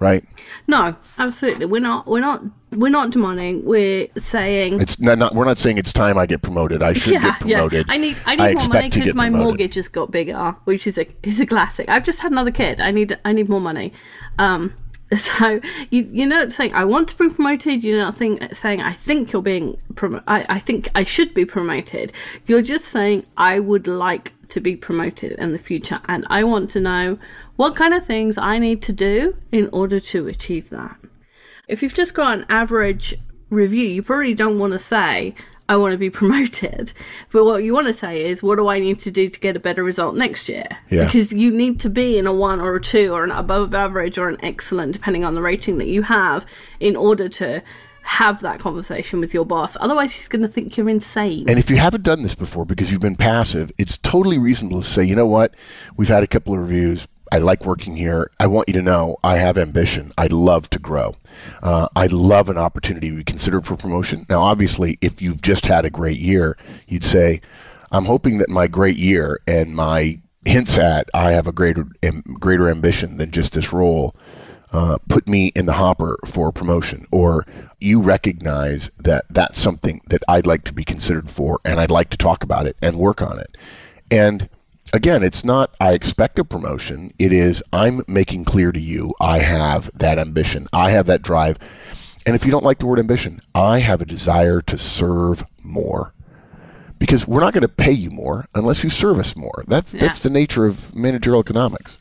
right? 0.00 0.24
No, 0.66 0.96
absolutely. 1.18 1.66
We're 1.66 1.80
not. 1.80 2.06
We're 2.06 2.20
not. 2.20 2.42
We're 2.76 2.90
not 2.90 3.10
demanding. 3.10 3.64
We're 3.64 4.08
saying. 4.18 4.80
It's 4.80 5.00
not, 5.00 5.18
not. 5.18 5.34
We're 5.34 5.44
not 5.44 5.58
saying 5.58 5.78
it's 5.78 5.92
time 5.92 6.18
I 6.18 6.26
get 6.26 6.42
promoted. 6.42 6.82
I 6.82 6.92
should 6.92 7.14
yeah, 7.14 7.22
get 7.22 7.40
promoted. 7.40 7.86
yeah. 7.86 7.94
I 7.94 7.96
need. 7.96 8.16
I 8.26 8.36
need 8.36 8.58
more 8.58 8.68
money 8.68 8.90
because 8.90 9.14
my 9.14 9.24
promoted. 9.24 9.44
mortgage 9.44 9.72
just 9.74 9.92
got 9.92 10.10
bigger, 10.10 10.56
which 10.64 10.86
is 10.86 10.98
a 10.98 11.06
is 11.22 11.40
a 11.40 11.46
classic. 11.46 11.88
I've 11.88 12.04
just 12.04 12.20
had 12.20 12.32
another 12.32 12.50
kid. 12.50 12.80
I 12.80 12.90
need. 12.90 13.18
I 13.24 13.32
need 13.32 13.48
more 13.48 13.60
money. 13.60 13.92
Um. 14.38 14.74
So 15.16 15.62
you 15.88 16.06
you're 16.12 16.28
not 16.28 16.52
saying 16.52 16.74
I 16.74 16.84
want 16.84 17.08
to 17.08 17.16
be 17.16 17.30
promoted. 17.30 17.82
You're 17.82 17.96
not 17.96 18.14
think, 18.14 18.54
saying 18.54 18.82
I 18.82 18.92
think 18.92 19.32
you're 19.32 19.40
being 19.40 19.78
promoted. 19.94 20.28
I, 20.28 20.44
I 20.50 20.58
think 20.58 20.90
I 20.94 21.04
should 21.04 21.32
be 21.32 21.46
promoted. 21.46 22.12
You're 22.44 22.60
just 22.60 22.84
saying 22.84 23.24
I 23.38 23.58
would 23.58 23.86
like 23.86 24.34
to 24.48 24.60
be 24.60 24.76
promoted 24.76 25.32
in 25.32 25.52
the 25.52 25.58
future, 25.58 25.98
and 26.08 26.26
I 26.28 26.44
want 26.44 26.68
to 26.72 26.80
know 26.80 27.18
what 27.58 27.74
kind 27.74 27.92
of 27.92 28.06
things 28.06 28.38
I 28.38 28.60
need 28.60 28.82
to 28.82 28.92
do 28.92 29.36
in 29.50 29.68
order 29.72 29.98
to 29.98 30.28
achieve 30.28 30.70
that. 30.70 30.96
If 31.66 31.82
you've 31.82 31.92
just 31.92 32.14
got 32.14 32.38
an 32.38 32.46
average 32.48 33.16
review, 33.50 33.88
you 33.88 34.00
probably 34.00 34.32
don't 34.32 34.60
want 34.60 34.74
to 34.74 34.78
say, 34.78 35.34
I 35.68 35.76
want 35.76 35.90
to 35.90 35.98
be 35.98 36.08
promoted. 36.20 36.92
But 37.32 37.44
what 37.44 37.64
you 37.64 37.74
want 37.74 37.88
to 37.88 37.92
say 37.92 38.24
is, 38.24 38.44
what 38.44 38.58
do 38.58 38.68
I 38.68 38.78
need 38.78 39.00
to 39.00 39.10
do 39.10 39.28
to 39.28 39.40
get 39.40 39.56
a 39.56 39.60
better 39.60 39.82
result 39.82 40.14
next 40.14 40.48
year? 40.48 40.68
Yeah. 40.88 41.06
Because 41.06 41.32
you 41.32 41.50
need 41.50 41.80
to 41.80 41.90
be 41.90 42.16
in 42.16 42.28
a 42.28 42.32
one 42.32 42.60
or 42.60 42.76
a 42.76 42.80
two 42.80 43.12
or 43.12 43.24
an 43.24 43.32
above 43.32 43.74
average 43.74 44.18
or 44.18 44.28
an 44.28 44.38
excellent, 44.44 44.92
depending 44.92 45.24
on 45.24 45.34
the 45.34 45.42
rating 45.42 45.78
that 45.78 45.88
you 45.88 46.02
have, 46.02 46.46
in 46.78 46.94
order 46.94 47.28
to 47.28 47.60
have 48.02 48.40
that 48.40 48.60
conversation 48.60 49.18
with 49.18 49.34
your 49.34 49.44
boss. 49.44 49.76
Otherwise, 49.80 50.14
he's 50.14 50.28
going 50.28 50.42
to 50.42 50.48
think 50.48 50.76
you're 50.76 50.88
insane. 50.88 51.44
And 51.48 51.58
if 51.58 51.68
you 51.68 51.76
haven't 51.76 52.04
done 52.04 52.22
this 52.22 52.36
before 52.36 52.64
because 52.64 52.92
you've 52.92 53.02
been 53.02 53.16
passive, 53.16 53.72
it's 53.76 53.98
totally 53.98 54.38
reasonable 54.38 54.80
to 54.80 54.88
say, 54.88 55.02
you 55.02 55.16
know 55.16 55.26
what? 55.26 55.54
We've 55.96 56.08
had 56.08 56.22
a 56.22 56.28
couple 56.28 56.54
of 56.54 56.60
reviews. 56.60 57.08
I 57.32 57.38
like 57.38 57.64
working 57.64 57.96
here. 57.96 58.30
I 58.38 58.46
want 58.46 58.68
you 58.68 58.74
to 58.74 58.82
know 58.82 59.16
I 59.22 59.36
have 59.36 59.58
ambition. 59.58 60.12
I'd 60.16 60.32
love 60.32 60.70
to 60.70 60.78
grow. 60.78 61.16
Uh, 61.62 61.88
I'd 61.94 62.12
love 62.12 62.48
an 62.48 62.58
opportunity 62.58 63.10
to 63.10 63.16
be 63.16 63.24
considered 63.24 63.66
for 63.66 63.76
promotion. 63.76 64.26
Now, 64.28 64.40
obviously, 64.40 64.98
if 65.00 65.22
you've 65.22 65.42
just 65.42 65.66
had 65.66 65.84
a 65.84 65.90
great 65.90 66.18
year, 66.18 66.56
you'd 66.86 67.04
say, 67.04 67.40
I'm 67.90 68.04
hoping 68.04 68.38
that 68.38 68.48
my 68.48 68.66
great 68.66 68.96
year 68.96 69.40
and 69.46 69.74
my 69.74 70.20
hints 70.44 70.76
at 70.78 71.08
I 71.12 71.32
have 71.32 71.46
a 71.46 71.52
greater 71.52 71.86
am, 72.02 72.22
greater 72.38 72.68
ambition 72.68 73.18
than 73.18 73.30
just 73.30 73.52
this 73.52 73.72
role 73.72 74.14
uh, 74.72 74.98
put 75.08 75.26
me 75.26 75.48
in 75.54 75.66
the 75.66 75.74
hopper 75.74 76.18
for 76.26 76.52
promotion, 76.52 77.06
or 77.10 77.46
you 77.80 78.00
recognize 78.00 78.90
that 78.98 79.24
that's 79.30 79.58
something 79.58 80.00
that 80.08 80.22
I'd 80.28 80.46
like 80.46 80.64
to 80.64 80.72
be 80.72 80.84
considered 80.84 81.30
for, 81.30 81.60
and 81.64 81.80
I'd 81.80 81.90
like 81.90 82.10
to 82.10 82.16
talk 82.16 82.42
about 82.42 82.66
it 82.66 82.76
and 82.82 82.98
work 82.98 83.22
on 83.22 83.38
it. 83.38 83.56
And 84.10 84.48
again, 84.92 85.22
it's 85.22 85.44
not 85.44 85.74
I 85.80 85.92
expect 85.92 86.38
a 86.38 86.44
promotion. 86.44 87.12
It 87.18 87.32
is 87.32 87.62
I'm 87.72 88.02
making 88.08 88.44
clear 88.44 88.72
to 88.72 88.80
you 88.80 89.14
I 89.20 89.40
have 89.40 89.90
that 89.94 90.18
ambition. 90.18 90.66
I 90.72 90.90
have 90.90 91.06
that 91.06 91.22
drive. 91.22 91.58
And 92.26 92.34
if 92.34 92.44
you 92.44 92.50
don't 92.50 92.64
like 92.64 92.78
the 92.78 92.86
word 92.86 92.98
ambition, 92.98 93.40
I 93.54 93.78
have 93.80 94.02
a 94.02 94.06
desire 94.06 94.60
to 94.62 94.76
serve 94.76 95.44
more. 95.62 96.12
Because 96.98 97.26
we're 97.28 97.40
not 97.40 97.54
going 97.54 97.62
to 97.62 97.68
pay 97.68 97.92
you 97.92 98.10
more 98.10 98.46
unless 98.54 98.82
you 98.82 98.90
serve 98.90 99.18
us 99.18 99.36
more. 99.36 99.64
That's 99.68 99.94
Yeah. 99.94 100.00
that's 100.00 100.20
the 100.20 100.30
nature 100.30 100.66
of 100.66 100.94
managerial 100.94 101.40
economics. 101.40 101.98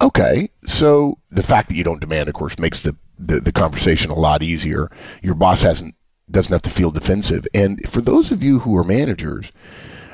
Okay, 0.00 0.50
so 0.64 1.18
the 1.30 1.42
fact 1.42 1.68
that 1.68 1.74
you 1.74 1.82
don't 1.84 2.00
demand, 2.00 2.28
of 2.28 2.34
course, 2.34 2.58
makes 2.58 2.82
the, 2.82 2.96
the, 3.18 3.40
the 3.40 3.50
conversation 3.52 4.10
a 4.12 4.14
lot 4.14 4.42
easier. 4.44 4.90
Your 5.22 5.34
boss 5.34 5.62
hasn't 5.62 5.94
doesn't 6.30 6.52
have 6.52 6.62
to 6.62 6.70
feel 6.70 6.90
defensive. 6.90 7.46
And 7.54 7.80
for 7.88 8.00
those 8.00 8.30
of 8.30 8.42
you 8.42 8.60
who 8.60 8.76
are 8.76 8.84
managers, 8.84 9.50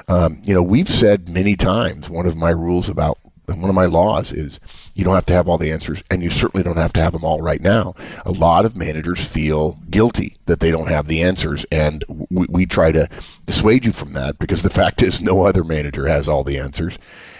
um, 0.08 0.40
you 0.44 0.54
know, 0.54 0.62
we've 0.62 0.88
said 0.88 1.28
many 1.28 1.56
times 1.56 2.11
one 2.11 2.26
of 2.26 2.37
my 2.37 2.50
rules 2.50 2.88
about 2.88 3.18
one 3.46 3.68
of 3.68 3.75
my 3.75 3.84
laws 3.84 4.32
is 4.32 4.58
you 4.94 5.04
don't 5.04 5.14
have 5.14 5.26
to 5.26 5.32
have 5.32 5.49
all 5.49 5.58
the 5.58 5.70
answers, 5.70 6.02
and 6.11 6.23
you 6.23 6.30
certainly 6.30 6.64
don't 6.64 6.78
have 6.78 6.92
to 6.94 7.02
have 7.02 7.12
them 7.12 7.25
all 7.25 7.42
right 7.42 7.61
now. 7.61 7.94
A 8.25 8.30
lot 8.30 8.64
of 8.64 8.76
managers 8.76 9.23
feel 9.23 9.78
guilty 9.90 10.38
that 10.46 10.61
they 10.61 10.70
don't 10.70 10.88
have 10.88 11.08
the 11.08 11.23
answers, 11.23 11.66
and 11.70 12.04
we, 12.08 12.46
we 12.49 12.66
try 12.66 12.90
to 12.92 13.08
dissuade 13.44 13.84
you 13.84 13.92
from 13.92 14.14
that 14.14 14.38
because 14.38 14.62
the 14.62 14.70
fact 14.70 15.02
is 15.02 15.20
no 15.20 15.44
other 15.44 15.62
manager 15.62 16.06
has 16.06 16.26
all 16.26 16.42
the 16.42 16.58
answers. 16.58 16.99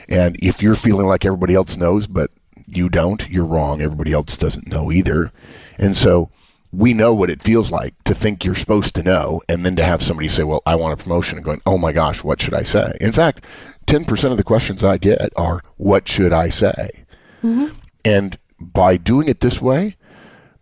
And 0.09 0.37
if 0.43 0.63
you're 0.63 0.75
feeling 0.75 1.07
like 1.07 1.25
everybody 1.25 1.55
else 1.55 1.77
knows, 1.77 2.07
but 2.07 2.31
you 2.67 2.89
don't, 2.89 3.27
you're 3.31 3.47
wrong. 3.47 3.81
Everybody 3.81 4.13
else 4.13 4.37
doesn't 4.37 4.69
know 4.69 4.93
either. 4.93 5.33
And 5.79 5.97
so 5.97 6.31
we 6.77 6.93
know 6.93 7.15
what 7.15 7.31
it 7.31 7.43
feels 7.43 7.71
like 7.71 7.95
to 8.05 8.15
think 8.15 8.45
you're 8.45 8.55
supposed 8.55 8.95
to 8.97 9.03
know 9.03 9.41
and 9.49 9.65
then 9.65 9.77
to 9.77 9.85
have 9.85 10.03
somebody 10.03 10.29
say, 10.29 10.43
Well, 10.43 10.63
I 10.67 10.75
want 10.75 10.99
a 10.99 11.03
promotion 11.03 11.39
and 11.39 11.45
going, 11.45 11.61
Oh 11.67 11.79
my 11.79 11.93
gosh, 11.93 12.25
what 12.25 12.41
should 12.41 12.55
I 12.55 12.63
say? 12.63 12.97
In 13.01 13.13
fact, 13.13 13.45
10% 13.87 14.31
of 14.31 14.37
the 14.37 14.45
questions 14.45 14.83
I 14.83 14.99
get 14.99 15.33
are, 15.37 15.63
What 15.77 16.09
should 16.09 16.33
I 16.33 16.49
say? 16.49 17.05
Mm-hmm. 17.43 17.77
And 18.05 18.39
by 18.59 18.97
doing 18.97 19.29
it 19.29 19.41
this 19.41 19.61
way, 19.61 19.97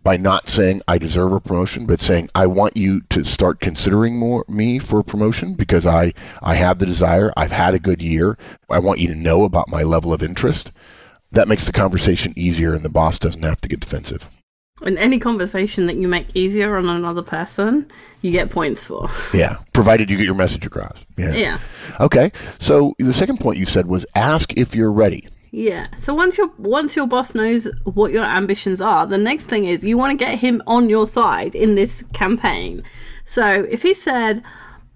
by 0.02 0.16
not 0.16 0.48
saying 0.48 0.82
I 0.88 0.98
deserve 0.98 1.32
a 1.32 1.40
promotion, 1.40 1.86
but 1.86 2.00
saying 2.00 2.28
I 2.34 2.46
want 2.46 2.76
you 2.76 3.02
to 3.10 3.24
start 3.24 3.60
considering 3.60 4.18
more 4.18 4.44
me 4.48 4.78
for 4.80 4.98
a 4.98 5.04
promotion 5.04 5.54
because 5.54 5.86
I, 5.86 6.12
I 6.42 6.56
have 6.56 6.78
the 6.78 6.86
desire, 6.86 7.32
I've 7.36 7.52
had 7.52 7.74
a 7.74 7.78
good 7.78 8.02
year, 8.02 8.36
I 8.68 8.80
want 8.80 8.98
you 8.98 9.08
to 9.08 9.14
know 9.14 9.44
about 9.44 9.68
my 9.68 9.82
level 9.82 10.12
of 10.12 10.22
interest. 10.22 10.72
That 11.30 11.48
makes 11.48 11.64
the 11.64 11.72
conversation 11.72 12.34
easier 12.36 12.74
and 12.74 12.84
the 12.84 12.90
boss 12.90 13.18
doesn't 13.18 13.42
have 13.42 13.60
to 13.62 13.68
get 13.68 13.80
defensive. 13.80 14.28
And 14.84 14.98
any 14.98 15.18
conversation 15.18 15.86
that 15.86 15.96
you 15.96 16.08
make 16.08 16.26
easier 16.34 16.76
on 16.76 16.88
another 16.88 17.22
person, 17.22 17.90
you 18.20 18.30
get 18.30 18.50
points 18.50 18.84
for. 18.84 19.08
Yeah, 19.34 19.56
provided 19.72 20.10
you 20.10 20.16
get 20.16 20.26
your 20.26 20.34
message 20.34 20.66
across. 20.66 20.96
Yeah. 21.16 21.32
yeah. 21.32 21.58
Okay. 22.00 22.32
So 22.58 22.94
the 22.98 23.14
second 23.14 23.40
point 23.40 23.58
you 23.58 23.64
said 23.64 23.86
was 23.86 24.04
ask 24.14 24.52
if 24.56 24.74
you're 24.74 24.92
ready. 24.92 25.26
Yeah. 25.52 25.88
So 25.96 26.14
once 26.14 26.38
your 26.38 26.50
once 26.58 26.96
your 26.96 27.06
boss 27.06 27.34
knows 27.34 27.68
what 27.84 28.12
your 28.12 28.24
ambitions 28.24 28.80
are, 28.80 29.06
the 29.06 29.18
next 29.18 29.44
thing 29.44 29.66
is 29.66 29.84
you 29.84 29.96
want 29.96 30.18
to 30.18 30.24
get 30.24 30.38
him 30.38 30.62
on 30.66 30.88
your 30.88 31.06
side 31.06 31.54
in 31.54 31.74
this 31.74 32.04
campaign. 32.14 32.82
So 33.24 33.66
if 33.70 33.82
he 33.82 33.94
said, 33.94 34.42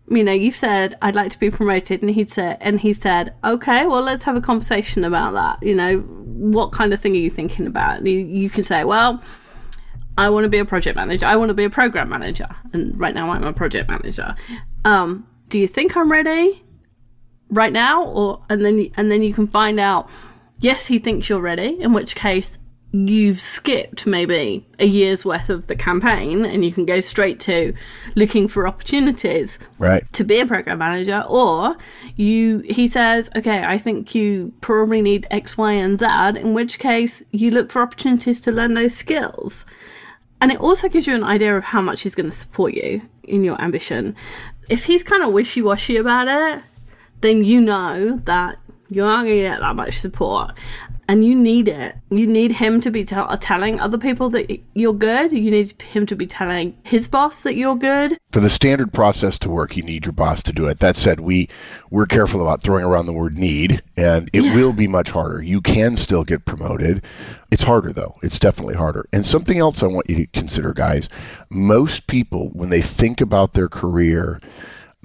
you 0.08 0.24
know, 0.24 0.32
you've 0.32 0.56
said 0.56 0.96
I'd 1.02 1.14
like 1.14 1.30
to 1.32 1.38
be 1.38 1.50
promoted, 1.50 2.02
and 2.02 2.10
he'd 2.10 2.30
said, 2.30 2.58
and 2.60 2.80
he 2.80 2.92
said, 2.92 3.34
okay, 3.44 3.86
well, 3.86 4.02
let's 4.02 4.24
have 4.24 4.36
a 4.36 4.40
conversation 4.40 5.04
about 5.04 5.34
that. 5.34 5.62
You 5.66 5.74
know, 5.74 5.98
what 5.98 6.72
kind 6.72 6.92
of 6.92 7.00
thing 7.00 7.12
are 7.12 7.16
you 7.16 7.30
thinking 7.30 7.66
about? 7.66 8.06
You, 8.06 8.18
you 8.18 8.50
can 8.50 8.62
say, 8.62 8.84
well, 8.84 9.22
I 10.18 10.30
want 10.30 10.44
to 10.44 10.48
be 10.48 10.58
a 10.58 10.64
project 10.64 10.96
manager. 10.96 11.26
I 11.26 11.36
want 11.36 11.50
to 11.50 11.54
be 11.54 11.64
a 11.64 11.70
program 11.70 12.08
manager, 12.08 12.48
and 12.72 12.98
right 12.98 13.14
now 13.14 13.30
I'm 13.30 13.44
a 13.44 13.52
project 13.52 13.88
manager. 13.88 14.34
Um, 14.84 15.26
do 15.48 15.58
you 15.58 15.68
think 15.68 15.96
I'm 15.96 16.10
ready 16.10 16.62
right 17.50 17.72
now, 17.72 18.04
or 18.04 18.42
and 18.48 18.64
then 18.64 18.90
and 18.96 19.10
then 19.10 19.22
you 19.22 19.32
can 19.34 19.46
find 19.46 19.78
out. 19.80 20.08
Yes, 20.58 20.86
he 20.86 20.98
thinks 20.98 21.28
you're 21.28 21.40
ready. 21.40 21.76
In 21.80 21.92
which 21.92 22.14
case, 22.16 22.58
you've 22.92 23.38
skipped 23.40 24.06
maybe 24.06 24.66
a 24.78 24.86
year's 24.86 25.22
worth 25.22 25.50
of 25.50 25.66
the 25.66 25.76
campaign, 25.76 26.46
and 26.46 26.64
you 26.64 26.72
can 26.72 26.86
go 26.86 27.02
straight 27.02 27.38
to 27.40 27.74
looking 28.14 28.48
for 28.48 28.66
opportunities 28.66 29.58
Right. 29.78 30.02
to 30.14 30.24
be 30.24 30.40
a 30.40 30.46
program 30.46 30.78
manager 30.78 31.22
or 31.28 31.76
you 32.14 32.60
he 32.60 32.88
says 32.88 33.28
okay 33.36 33.62
i 33.64 33.76
think 33.76 34.14
you 34.14 34.54
probably 34.62 35.02
need 35.02 35.26
x 35.30 35.58
y 35.58 35.72
and 35.72 35.98
z 35.98 36.06
in 36.40 36.54
which 36.54 36.78
case 36.78 37.22
you 37.32 37.50
look 37.50 37.70
for 37.70 37.82
opportunities 37.82 38.40
to 38.40 38.50
learn 38.50 38.72
those 38.72 38.96
skills 38.96 39.66
and 40.40 40.52
it 40.52 40.60
also 40.60 40.88
gives 40.88 41.06
you 41.06 41.14
an 41.14 41.24
idea 41.24 41.56
of 41.56 41.64
how 41.64 41.80
much 41.80 42.02
he's 42.02 42.14
going 42.14 42.30
to 42.30 42.36
support 42.36 42.74
you 42.74 43.02
in 43.22 43.44
your 43.44 43.60
ambition. 43.60 44.14
If 44.68 44.84
he's 44.84 45.02
kind 45.02 45.22
of 45.22 45.32
wishy-washy 45.32 45.96
about 45.96 46.28
it 46.28 46.62
then 47.20 47.44
you 47.44 47.60
know 47.60 48.16
that 48.24 48.58
you're 48.88 49.06
not 49.06 49.24
going 49.24 49.36
to 49.36 49.42
get 49.42 49.60
that 49.60 49.74
much 49.74 49.98
support 49.98 50.52
and 51.08 51.24
you 51.24 51.34
need 51.34 51.68
it. 51.68 51.96
You 52.10 52.26
need 52.26 52.52
him 52.52 52.80
to 52.80 52.90
be 52.90 53.04
tell 53.04 53.28
telling 53.38 53.80
other 53.80 53.98
people 53.98 54.28
that 54.30 54.60
you're 54.74 54.92
good. 54.92 55.32
You 55.32 55.50
need 55.50 55.80
him 55.82 56.06
to 56.06 56.16
be 56.16 56.26
telling 56.26 56.76
his 56.84 57.08
boss 57.08 57.40
that 57.42 57.56
you're 57.56 57.76
good. 57.76 58.18
For 58.30 58.40
the 58.40 58.50
standard 58.50 58.92
process 58.92 59.38
to 59.40 59.50
work, 59.50 59.76
you 59.76 59.82
need 59.82 60.04
your 60.04 60.12
boss 60.12 60.42
to 60.44 60.52
do 60.52 60.66
it. 60.66 60.80
That 60.80 60.96
said, 60.96 61.20
we 61.20 61.48
we're 61.90 62.06
careful 62.06 62.42
about 62.42 62.62
throwing 62.62 62.84
around 62.84 63.06
the 63.06 63.12
word 63.12 63.38
need, 63.38 63.82
and 63.96 64.28
it 64.32 64.42
will 64.54 64.72
be 64.72 64.88
much 64.88 65.10
harder. 65.10 65.42
You 65.42 65.60
can 65.60 65.96
still 65.96 66.24
get 66.24 66.44
promoted. 66.44 67.04
It's 67.50 67.62
harder 67.62 67.92
though. 67.92 68.16
It's 68.22 68.38
definitely 68.38 68.74
harder. 68.74 69.06
And 69.12 69.24
something 69.24 69.58
else 69.58 69.82
I 69.82 69.86
want 69.86 70.10
you 70.10 70.16
to 70.16 70.26
consider, 70.26 70.72
guys. 70.72 71.08
Most 71.50 72.06
people, 72.06 72.48
when 72.48 72.70
they 72.70 72.82
think 72.82 73.20
about 73.20 73.52
their 73.52 73.68
career, 73.68 74.40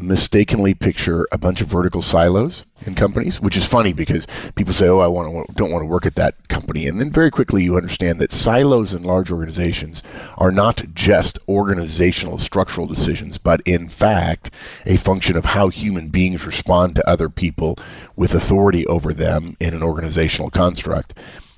mistakenly 0.01 0.73
picture 0.73 1.27
a 1.31 1.37
bunch 1.37 1.61
of 1.61 1.67
vertical 1.67 2.01
silos 2.01 2.65
in 2.85 2.95
companies, 2.95 3.39
which 3.39 3.55
is 3.55 3.65
funny 3.65 3.93
because 3.93 4.27
people 4.55 4.73
say, 4.73 4.87
"Oh, 4.87 4.99
I 4.99 5.07
want 5.07 5.47
to, 5.47 5.53
don't 5.53 5.71
want 5.71 5.83
to 5.83 5.87
work 5.87 6.05
at 6.05 6.15
that 6.15 6.47
company," 6.47 6.87
and 6.87 6.99
then 6.99 7.11
very 7.11 7.29
quickly 7.31 7.63
you 7.63 7.77
understand 7.77 8.19
that 8.19 8.31
silos 8.31 8.93
in 8.93 9.03
large 9.03 9.31
organizations 9.31 10.01
are 10.37 10.51
not 10.51 10.83
just 10.93 11.37
organizational 11.47 12.37
structural 12.37 12.87
decisions, 12.87 13.37
but 13.37 13.61
in 13.65 13.89
fact 13.89 14.49
a 14.85 14.97
function 14.97 15.37
of 15.37 15.45
how 15.45 15.69
human 15.69 16.09
beings 16.09 16.45
respond 16.45 16.95
to 16.95 17.09
other 17.09 17.29
people 17.29 17.77
with 18.15 18.33
authority 18.33 18.85
over 18.87 19.13
them 19.13 19.55
in 19.59 19.73
an 19.73 19.83
organizational 19.83 20.49
construct. 20.49 21.13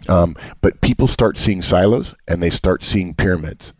Um, 0.10 0.36
but 0.62 0.82
people 0.82 1.08
start 1.08 1.38
seeing 1.38 1.62
silos 1.62 2.14
and 2.28 2.44
they 2.44 2.50
start 2.50 2.84
seeing 2.84 3.14
pyramids, 3.14 3.74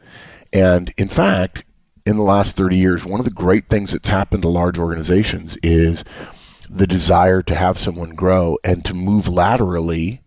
and 0.54 0.94
in 0.98 1.10
fact 1.10 1.66
in 2.06 2.18
the 2.18 2.24
last 2.24 2.56
30 2.56 2.78
years, 2.78 3.06
one 3.06 3.20
of 3.20 3.26
the 3.26 3.32
great 3.32 3.70
things 3.70 3.92
that's 3.92 4.10
happened 4.10 4.42
to 4.44 4.50
large 4.50 4.78
organizations 4.78 5.58
is 5.64 6.04
the 6.70 6.88
desire 6.88 7.42
to 7.42 7.56
have 7.56 7.78
someone 7.78 8.16
grow 8.16 8.58
and 8.64 8.84
to 8.86 8.94
move 8.94 9.28
laterally 9.28 10.22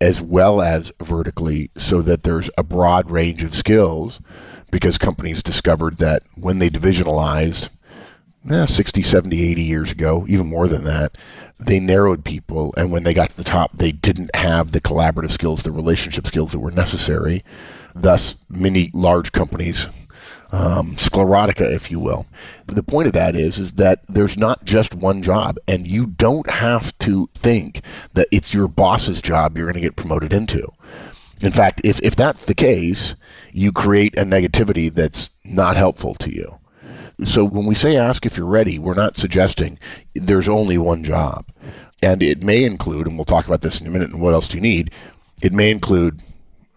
as 0.00 0.20
well 0.20 0.60
as 0.60 0.92
vertically 1.00 1.70
so 1.76 2.02
that 2.02 2.22
there's 2.22 2.50
a 2.58 2.62
broad 2.62 3.10
range 3.10 3.42
of 3.42 3.54
skills 3.54 4.20
because 4.70 4.98
companies 4.98 5.42
discovered 5.42 5.98
that 5.98 6.22
when 6.36 6.58
they 6.58 6.68
divisionalized 6.68 7.70
eh, 8.50 8.66
60, 8.66 9.02
70, 9.02 9.50
80 9.50 9.62
years 9.62 9.90
ago, 9.90 10.24
even 10.28 10.46
more 10.46 10.68
than 10.68 10.84
that, 10.84 11.16
they 11.58 11.80
narrowed 11.80 12.24
people. 12.24 12.74
And 12.76 12.92
when 12.92 13.04
they 13.04 13.14
got 13.14 13.30
to 13.30 13.36
the 13.36 13.44
top, 13.44 13.72
they 13.72 13.92
didn't 13.92 14.34
have 14.36 14.72
the 14.72 14.80
collaborative 14.80 15.30
skills, 15.30 15.62
the 15.62 15.72
relationship 15.72 16.26
skills 16.26 16.52
that 16.52 16.60
were 16.60 16.70
necessary. 16.70 17.42
Thus, 17.94 18.36
many 18.50 18.90
large 18.92 19.32
companies 19.32 19.88
um, 20.56 20.96
sclerotica, 20.96 21.70
if 21.70 21.90
you 21.90 22.00
will. 22.00 22.26
But 22.66 22.76
the 22.76 22.82
point 22.82 23.08
of 23.08 23.12
that 23.12 23.36
is, 23.36 23.58
is 23.58 23.72
that 23.72 24.00
there's 24.08 24.38
not 24.38 24.64
just 24.64 24.94
one 24.94 25.22
job, 25.22 25.58
and 25.68 25.86
you 25.86 26.06
don't 26.06 26.48
have 26.48 26.96
to 27.00 27.28
think 27.34 27.82
that 28.14 28.28
it's 28.32 28.54
your 28.54 28.66
boss's 28.66 29.20
job 29.20 29.56
you're 29.56 29.66
going 29.66 29.74
to 29.74 29.80
get 29.80 29.96
promoted 29.96 30.32
into. 30.32 30.72
In 31.42 31.52
fact, 31.52 31.82
if, 31.84 32.00
if 32.02 32.16
that's 32.16 32.46
the 32.46 32.54
case, 32.54 33.14
you 33.52 33.70
create 33.70 34.16
a 34.16 34.24
negativity 34.24 34.92
that's 34.92 35.30
not 35.44 35.76
helpful 35.76 36.14
to 36.14 36.34
you. 36.34 36.58
So 37.24 37.44
when 37.44 37.66
we 37.66 37.74
say 37.74 37.96
ask 37.96 38.24
if 38.24 38.38
you're 38.38 38.46
ready, 38.46 38.78
we're 38.78 38.94
not 38.94 39.18
suggesting 39.18 39.78
there's 40.14 40.48
only 40.48 40.78
one 40.78 41.04
job. 41.04 41.46
And 42.02 42.22
it 42.22 42.42
may 42.42 42.64
include, 42.64 43.06
and 43.06 43.16
we'll 43.16 43.26
talk 43.26 43.46
about 43.46 43.60
this 43.60 43.80
in 43.80 43.86
a 43.86 43.90
minute, 43.90 44.10
and 44.10 44.22
what 44.22 44.32
else 44.32 44.48
do 44.48 44.56
you 44.56 44.62
need? 44.62 44.90
It 45.42 45.52
may 45.52 45.70
include 45.70 46.22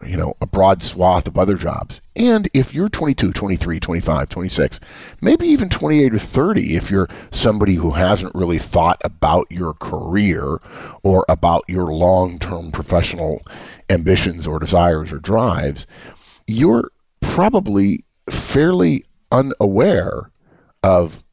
you 0.06 0.15
know, 0.15 0.34
a 0.41 0.46
broad 0.46 0.82
swath 0.82 1.27
of 1.27 1.38
other 1.38 1.56
jobs. 1.56 2.01
And 2.15 2.50
if 2.53 2.74
you're 2.74 2.89
22, 2.89 3.34
23, 3.34 3.79
25, 3.79 4.29
26, 4.29 4.79
maybe 5.22 5.48
even 5.48 5.70
28 5.70 6.13
or 6.13 6.20
30, 6.20 6.75
if 6.75 6.89
you're 6.89 7.10
somebody 7.32 7.75
who 7.75 7.91
hasn't 7.91 8.36
really 8.36 8.60
thought 8.60 9.01
about 9.03 9.48
your 9.51 9.74
career 9.74 10.60
or 11.03 11.25
about 11.27 11.63
your 11.68 11.88
long 11.88 12.39
term 12.39 12.72
professional 12.72 13.41
ambitions 13.89 14.48
or 14.48 14.60
desires 14.60 15.12
or 15.12 15.20
drives, 15.20 15.86
you're 16.48 16.91
probably 17.22 18.06
fairly 18.29 19.06
unaware 19.32 20.32
of 20.84 21.24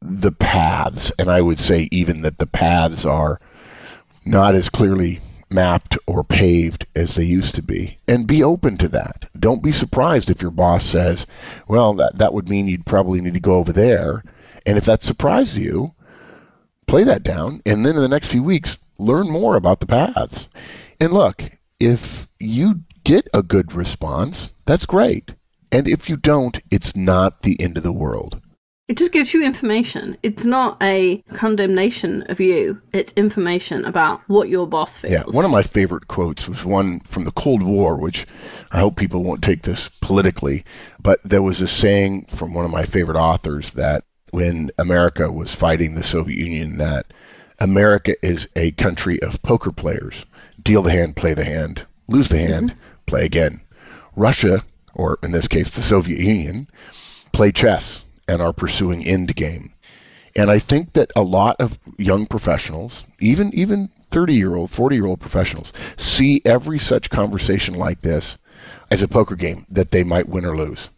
the 0.00 0.32
paths. 0.32 1.12
And 1.18 1.30
I 1.30 1.40
would 1.40 1.58
say 1.58 1.88
even 1.90 2.22
that 2.22 2.38
the 2.38 2.46
paths 2.46 3.06
are 3.06 3.40
not 4.24 4.54
as 4.54 4.68
clearly 4.68 5.20
mapped 5.52 5.96
or 6.06 6.24
paved 6.24 6.86
as 6.94 7.14
they 7.14 7.24
used 7.24 7.54
to 7.54 7.62
be. 7.62 7.98
And 8.08 8.26
be 8.26 8.42
open 8.42 8.78
to 8.78 8.88
that. 8.88 9.28
Don't 9.38 9.62
be 9.62 9.72
surprised 9.72 10.30
if 10.30 10.42
your 10.42 10.50
boss 10.50 10.84
says, 10.84 11.26
well, 11.68 11.94
that, 11.94 12.18
that 12.18 12.32
would 12.32 12.48
mean 12.48 12.66
you'd 12.66 12.86
probably 12.86 13.20
need 13.20 13.34
to 13.34 13.40
go 13.40 13.54
over 13.54 13.72
there. 13.72 14.22
And 14.64 14.78
if 14.78 14.84
that 14.84 15.02
surprises 15.02 15.58
you, 15.58 15.94
play 16.86 17.04
that 17.04 17.22
down, 17.22 17.62
and 17.64 17.84
then 17.84 17.96
in 17.96 18.02
the 18.02 18.08
next 18.08 18.30
few 18.30 18.42
weeks, 18.42 18.78
learn 18.98 19.30
more 19.30 19.56
about 19.56 19.80
the 19.80 19.86
paths. 19.86 20.48
And 21.00 21.12
look, 21.12 21.50
if 21.80 22.28
you 22.38 22.82
get 23.04 23.26
a 23.34 23.42
good 23.42 23.72
response, 23.72 24.50
that's 24.66 24.86
great. 24.86 25.34
And 25.72 25.88
if 25.88 26.08
you 26.08 26.16
don't, 26.16 26.58
it's 26.70 26.94
not 26.94 27.42
the 27.42 27.60
end 27.60 27.76
of 27.76 27.82
the 27.82 27.92
world. 27.92 28.40
It 28.88 28.98
just 28.98 29.12
gives 29.12 29.32
you 29.32 29.44
information. 29.44 30.16
It's 30.22 30.44
not 30.44 30.76
a 30.82 31.18
condemnation 31.34 32.22
of 32.24 32.40
you. 32.40 32.82
It's 32.92 33.12
information 33.12 33.84
about 33.84 34.20
what 34.26 34.48
your 34.48 34.66
boss 34.66 34.98
feels. 34.98 35.12
Yeah, 35.12 35.22
one 35.28 35.44
of 35.44 35.50
my 35.52 35.62
favorite 35.62 36.08
quotes 36.08 36.48
was 36.48 36.64
one 36.64 37.00
from 37.00 37.24
the 37.24 37.30
Cold 37.30 37.62
War, 37.62 37.96
which 37.96 38.26
I 38.72 38.80
hope 38.80 38.96
people 38.96 39.22
won't 39.22 39.42
take 39.42 39.62
this 39.62 39.88
politically, 39.88 40.64
but 41.00 41.20
there 41.22 41.42
was 41.42 41.60
a 41.60 41.68
saying 41.68 42.26
from 42.26 42.54
one 42.54 42.64
of 42.64 42.72
my 42.72 42.84
favorite 42.84 43.16
authors 43.16 43.74
that 43.74 44.04
when 44.32 44.70
America 44.78 45.30
was 45.30 45.54
fighting 45.54 45.94
the 45.94 46.02
Soviet 46.02 46.36
Union, 46.36 46.78
that 46.78 47.06
America 47.60 48.14
is 48.26 48.48
a 48.56 48.72
country 48.72 49.22
of 49.22 49.42
poker 49.42 49.70
players. 49.70 50.26
Deal 50.60 50.82
the 50.82 50.90
hand, 50.90 51.14
play 51.14 51.34
the 51.34 51.44
hand, 51.44 51.86
lose 52.08 52.28
the 52.28 52.38
hand, 52.38 52.72
mm-hmm. 52.72 53.04
play 53.06 53.24
again. 53.24 53.60
Russia, 54.16 54.64
or 54.92 55.18
in 55.22 55.30
this 55.30 55.46
case 55.46 55.70
the 55.70 55.82
Soviet 55.82 56.18
Union, 56.18 56.68
play 57.32 57.52
chess 57.52 58.02
and 58.32 58.40
are 58.40 58.54
pursuing 58.54 59.04
end 59.04 59.36
game. 59.36 59.74
And 60.34 60.50
I 60.50 60.58
think 60.58 60.94
that 60.94 61.12
a 61.14 61.22
lot 61.22 61.56
of 61.60 61.78
young 61.98 62.24
professionals, 62.24 63.06
even 63.20 63.52
even 63.52 63.90
30 64.10 64.34
year 64.34 64.54
old, 64.54 64.70
40 64.70 64.96
year 64.96 65.04
old 65.04 65.20
professionals, 65.20 65.72
see 65.98 66.40
every 66.46 66.78
such 66.78 67.10
conversation 67.10 67.74
like 67.74 68.00
this 68.00 68.38
as 68.90 69.02
a 69.02 69.08
poker 69.08 69.36
game 69.36 69.66
that 69.68 69.90
they 69.90 70.02
might 70.02 70.30
win 70.30 70.46
or 70.46 70.56
lose. 70.56 70.88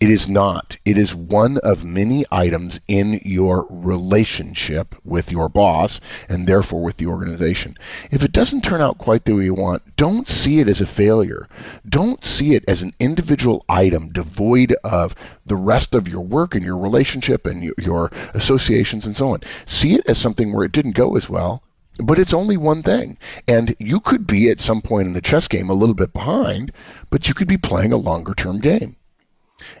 It 0.00 0.10
is 0.10 0.28
not. 0.28 0.76
It 0.84 0.98
is 0.98 1.14
one 1.14 1.58
of 1.58 1.84
many 1.84 2.24
items 2.30 2.80
in 2.88 3.20
your 3.24 3.66
relationship 3.70 4.96
with 5.04 5.30
your 5.30 5.48
boss 5.48 6.00
and 6.28 6.46
therefore 6.46 6.82
with 6.82 6.96
the 6.96 7.06
organization. 7.06 7.78
If 8.10 8.22
it 8.22 8.32
doesn't 8.32 8.64
turn 8.64 8.82
out 8.82 8.98
quite 8.98 9.24
the 9.24 9.34
way 9.34 9.44
you 9.44 9.54
want, 9.54 9.96
don't 9.96 10.28
see 10.28 10.60
it 10.60 10.68
as 10.68 10.80
a 10.80 10.86
failure. 10.86 11.48
Don't 11.88 12.24
see 12.24 12.54
it 12.54 12.64
as 12.68 12.82
an 12.82 12.92
individual 12.98 13.64
item 13.68 14.10
devoid 14.10 14.74
of 14.84 15.14
the 15.46 15.56
rest 15.56 15.94
of 15.94 16.08
your 16.08 16.20
work 16.22 16.54
and 16.54 16.64
your 16.64 16.76
relationship 16.76 17.46
and 17.46 17.62
your, 17.78 18.10
associations 18.34 19.06
and 19.06 19.16
so 19.16 19.28
on. 19.28 19.40
See 19.64 19.94
it 19.94 20.06
as 20.06 20.18
something 20.18 20.52
where 20.52 20.64
it 20.64 20.72
didn't 20.72 20.96
go 20.96 21.16
as 21.16 21.30
well, 21.30 21.62
but 21.98 22.18
it's 22.18 22.34
only 22.34 22.56
one 22.56 22.82
thing. 22.82 23.16
And 23.46 23.76
you 23.78 24.00
could 24.00 24.26
be 24.26 24.50
at 24.50 24.60
some 24.60 24.82
point 24.82 25.06
in 25.06 25.12
the 25.14 25.22
chess 25.22 25.48
game 25.48 25.70
a 25.70 25.74
little 25.74 25.94
bit 25.94 26.12
behind, 26.12 26.72
but 27.10 27.28
you 27.28 27.34
could 27.34 27.48
be 27.48 27.56
playing 27.56 27.92
a 27.92 27.96
longer 27.96 28.34
term 28.34 28.60
game. 28.60 28.96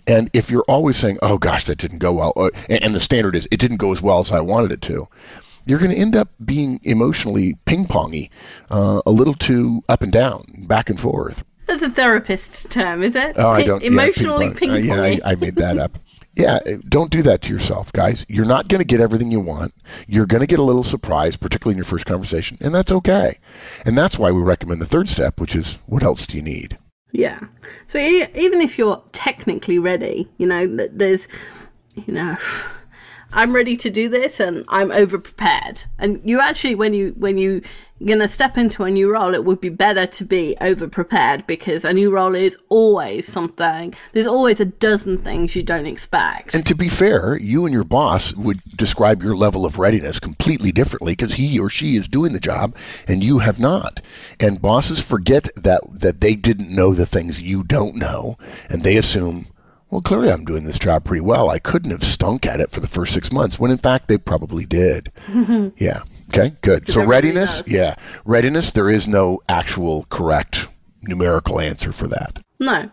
And 0.06 0.30
if 0.32 0.50
you're 0.50 0.64
always 0.68 0.96
saying, 0.96 1.18
"Oh 1.22 1.38
gosh, 1.38 1.64
that 1.64 1.78
didn't 1.78 1.98
go 1.98 2.12
well," 2.12 2.32
uh, 2.36 2.50
and 2.68 2.94
the 2.94 3.00
standard 3.00 3.34
is 3.34 3.48
it 3.50 3.58
didn't 3.58 3.78
go 3.78 3.92
as 3.92 4.00
well 4.00 4.20
as 4.20 4.30
I 4.32 4.40
wanted 4.40 4.72
it 4.72 4.82
to, 4.82 5.08
you're 5.66 5.78
going 5.78 5.90
to 5.90 5.96
end 5.96 6.14
up 6.16 6.30
being 6.44 6.80
emotionally 6.82 7.56
ping 7.64 7.86
pongy, 7.86 8.30
uh, 8.70 9.00
a 9.06 9.10
little 9.10 9.34
too 9.34 9.82
up 9.88 10.02
and 10.02 10.12
down, 10.12 10.66
back 10.66 10.90
and 10.90 11.00
forth. 11.00 11.44
That's 11.66 11.82
a 11.82 11.90
therapist's 11.90 12.68
term, 12.68 13.02
is 13.02 13.16
it? 13.16 13.36
Oh, 13.38 13.48
I 13.48 13.64
don't. 13.64 13.82
Emotionally 13.82 14.46
yeah, 14.46 14.52
ping 14.54 14.70
pongy. 14.70 14.90
Uh, 14.90 15.02
yeah, 15.06 15.20
I, 15.24 15.32
I 15.32 15.34
made 15.34 15.56
that 15.56 15.78
up. 15.78 15.98
Yeah, 16.36 16.58
don't 16.88 17.10
do 17.10 17.22
that 17.22 17.42
to 17.42 17.52
yourself, 17.52 17.92
guys. 17.92 18.26
You're 18.28 18.44
not 18.44 18.66
going 18.66 18.80
to 18.80 18.84
get 18.84 19.00
everything 19.00 19.30
you 19.30 19.38
want. 19.38 19.72
You're 20.08 20.26
going 20.26 20.40
to 20.40 20.48
get 20.48 20.58
a 20.58 20.64
little 20.64 20.82
surprise, 20.82 21.36
particularly 21.36 21.74
in 21.74 21.78
your 21.78 21.84
first 21.84 22.06
conversation, 22.06 22.58
and 22.60 22.74
that's 22.74 22.90
okay. 22.90 23.38
And 23.86 23.96
that's 23.96 24.18
why 24.18 24.32
we 24.32 24.42
recommend 24.42 24.80
the 24.80 24.86
third 24.86 25.08
step, 25.08 25.40
which 25.40 25.54
is 25.54 25.78
what 25.86 26.02
else 26.02 26.26
do 26.26 26.36
you 26.36 26.42
need? 26.42 26.76
Yeah. 27.14 27.38
So 27.86 27.98
even 27.98 28.60
if 28.60 28.76
you're 28.76 29.00
technically 29.12 29.78
ready, 29.78 30.28
you 30.36 30.48
know, 30.48 30.66
there's, 30.66 31.28
you 31.94 32.12
know, 32.12 32.36
I'm 33.34 33.52
ready 33.52 33.76
to 33.78 33.90
do 33.90 34.08
this 34.08 34.40
and 34.40 34.64
I'm 34.68 34.90
over 34.90 35.18
prepared. 35.18 35.84
And 35.98 36.20
you 36.24 36.40
actually, 36.40 36.74
when 36.74 36.94
you 36.94 37.14
when 37.18 37.36
you 37.36 37.62
going 38.04 38.18
to 38.18 38.28
step 38.28 38.58
into 38.58 38.84
a 38.84 38.90
new 38.90 39.10
role, 39.10 39.34
it 39.34 39.44
would 39.44 39.60
be 39.60 39.68
better 39.68 40.06
to 40.06 40.24
be 40.24 40.56
over 40.60 40.88
prepared 40.88 41.46
because 41.46 41.84
a 41.84 41.92
new 41.92 42.10
role 42.10 42.34
is 42.34 42.56
always 42.68 43.26
something. 43.26 43.94
There's 44.12 44.26
always 44.26 44.60
a 44.60 44.64
dozen 44.64 45.16
things 45.16 45.54
you 45.54 45.62
don't 45.62 45.86
expect. 45.86 46.54
And 46.54 46.66
to 46.66 46.74
be 46.74 46.88
fair, 46.88 47.36
you 47.36 47.64
and 47.64 47.72
your 47.72 47.84
boss 47.84 48.34
would 48.34 48.60
describe 48.76 49.22
your 49.22 49.36
level 49.36 49.64
of 49.64 49.78
readiness 49.78 50.18
completely 50.18 50.72
differently 50.72 51.12
because 51.12 51.34
he 51.34 51.58
or 51.58 51.70
she 51.70 51.96
is 51.96 52.08
doing 52.08 52.32
the 52.32 52.40
job 52.40 52.76
and 53.06 53.22
you 53.22 53.38
have 53.38 53.60
not. 53.60 54.00
And 54.40 54.60
bosses 54.60 55.00
forget 55.00 55.48
that 55.56 55.82
that 55.88 56.20
they 56.20 56.34
didn't 56.34 56.74
know 56.74 56.94
the 56.94 57.06
things 57.06 57.40
you 57.40 57.62
don't 57.62 57.94
know, 57.94 58.36
and 58.68 58.82
they 58.82 58.96
assume 58.96 59.46
well, 59.94 60.02
clearly 60.02 60.28
I'm 60.28 60.44
doing 60.44 60.64
this 60.64 60.80
job 60.80 61.04
pretty 61.04 61.20
well. 61.20 61.48
I 61.48 61.60
couldn't 61.60 61.92
have 61.92 62.02
stunk 62.02 62.46
at 62.46 62.60
it 62.60 62.72
for 62.72 62.80
the 62.80 62.88
first 62.88 63.14
six 63.14 63.30
months, 63.30 63.60
when 63.60 63.70
in 63.70 63.78
fact 63.78 64.08
they 64.08 64.18
probably 64.18 64.66
did. 64.66 65.12
yeah. 65.78 66.02
Okay, 66.30 66.56
good. 66.62 66.88
So 66.88 67.04
readiness, 67.04 67.58
knows. 67.58 67.68
yeah, 67.68 67.94
readiness. 68.24 68.72
There 68.72 68.90
is 68.90 69.06
no 69.06 69.40
actual 69.48 70.04
correct 70.10 70.66
numerical 71.04 71.60
answer 71.60 71.92
for 71.92 72.08
that. 72.08 72.42
No, 72.58 72.90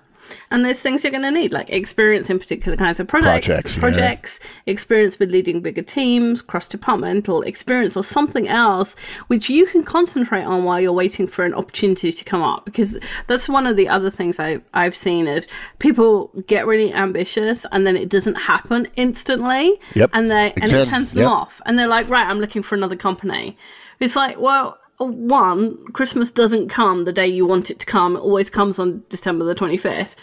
and 0.49 0.65
there's 0.65 0.79
things 0.79 1.03
you're 1.03 1.11
going 1.11 1.23
to 1.23 1.31
need, 1.31 1.51
like 1.51 1.69
experience 1.69 2.29
in 2.29 2.39
particular 2.39 2.77
kinds 2.77 2.99
of 2.99 3.07
projects, 3.07 3.47
projects, 3.47 3.77
projects 3.77 4.39
yeah. 4.43 4.71
experience 4.71 5.19
with 5.19 5.31
leading 5.31 5.61
bigger 5.61 5.81
teams, 5.81 6.41
cross 6.41 6.67
departmental 6.67 7.41
experience, 7.43 7.95
or 7.95 8.03
something 8.03 8.47
else 8.47 8.95
which 9.27 9.49
you 9.49 9.65
can 9.65 9.83
concentrate 9.83 10.43
on 10.43 10.63
while 10.63 10.79
you're 10.79 10.93
waiting 10.93 11.27
for 11.27 11.45
an 11.45 11.53
opportunity 11.53 12.11
to 12.11 12.23
come 12.23 12.41
up. 12.41 12.65
Because 12.65 12.99
that's 13.27 13.47
one 13.47 13.67
of 13.67 13.77
the 13.77 13.87
other 13.87 14.09
things 14.09 14.39
I, 14.39 14.61
I've 14.73 14.95
seen 14.95 15.27
is 15.27 15.47
people 15.79 16.31
get 16.47 16.67
really 16.67 16.93
ambitious 16.93 17.65
and 17.71 17.85
then 17.85 17.95
it 17.95 18.09
doesn't 18.09 18.35
happen 18.35 18.87
instantly. 18.95 19.79
Yep. 19.95 20.09
And 20.13 20.31
they 20.31 20.53
and 20.53 20.71
it 20.71 20.87
turns 20.87 21.11
them 21.11 21.23
yep. 21.23 21.31
off. 21.31 21.61
And 21.65 21.77
they're 21.77 21.87
like, 21.87 22.09
right, 22.09 22.27
I'm 22.27 22.39
looking 22.39 22.61
for 22.61 22.75
another 22.75 22.95
company. 22.95 23.57
It's 23.99 24.15
like, 24.15 24.39
well, 24.39 24.79
one, 25.05 25.77
Christmas 25.93 26.31
doesn't 26.31 26.69
come 26.69 27.05
the 27.05 27.13
day 27.13 27.27
you 27.27 27.45
want 27.45 27.69
it 27.69 27.79
to 27.79 27.85
come. 27.85 28.15
It 28.15 28.19
always 28.19 28.49
comes 28.49 28.79
on 28.79 29.03
December 29.09 29.45
the 29.45 29.55
25th. 29.55 30.15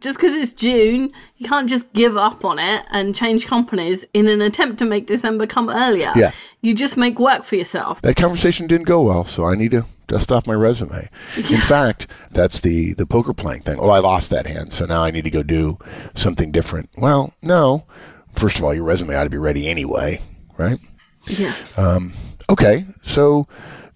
Just 0.00 0.18
because 0.18 0.34
it's 0.34 0.52
June, 0.52 1.12
you 1.38 1.48
can't 1.48 1.68
just 1.68 1.90
give 1.94 2.16
up 2.16 2.44
on 2.44 2.58
it 2.58 2.84
and 2.90 3.14
change 3.14 3.46
companies 3.46 4.04
in 4.12 4.28
an 4.28 4.42
attempt 4.42 4.78
to 4.80 4.84
make 4.84 5.06
December 5.06 5.46
come 5.46 5.70
earlier. 5.70 6.12
Yeah. 6.14 6.32
You 6.60 6.74
just 6.74 6.96
make 6.96 7.18
work 7.18 7.44
for 7.44 7.56
yourself. 7.56 8.02
That 8.02 8.16
conversation 8.16 8.66
didn't 8.66 8.86
go 8.86 9.02
well, 9.02 9.24
so 9.24 9.44
I 9.46 9.54
need 9.54 9.70
to 9.70 9.86
dust 10.06 10.30
off 10.30 10.46
my 10.46 10.52
resume. 10.52 11.08
Yeah. 11.36 11.46
In 11.56 11.60
fact, 11.62 12.06
that's 12.30 12.60
the, 12.60 12.92
the 12.94 13.06
poker 13.06 13.32
playing 13.32 13.62
thing. 13.62 13.78
Oh, 13.78 13.88
I 13.88 14.00
lost 14.00 14.30
that 14.30 14.46
hand, 14.46 14.72
so 14.72 14.84
now 14.84 15.02
I 15.02 15.10
need 15.10 15.24
to 15.24 15.30
go 15.30 15.42
do 15.42 15.78
something 16.14 16.52
different. 16.52 16.90
Well, 16.98 17.32
no. 17.40 17.86
First 18.32 18.58
of 18.58 18.64
all, 18.64 18.74
your 18.74 18.84
resume 18.84 19.14
ought 19.14 19.24
to 19.24 19.30
be 19.30 19.38
ready 19.38 19.68
anyway, 19.68 20.20
right? 20.58 20.80
Yeah. 21.26 21.54
Um, 21.76 22.12
okay, 22.50 22.84
so 23.02 23.46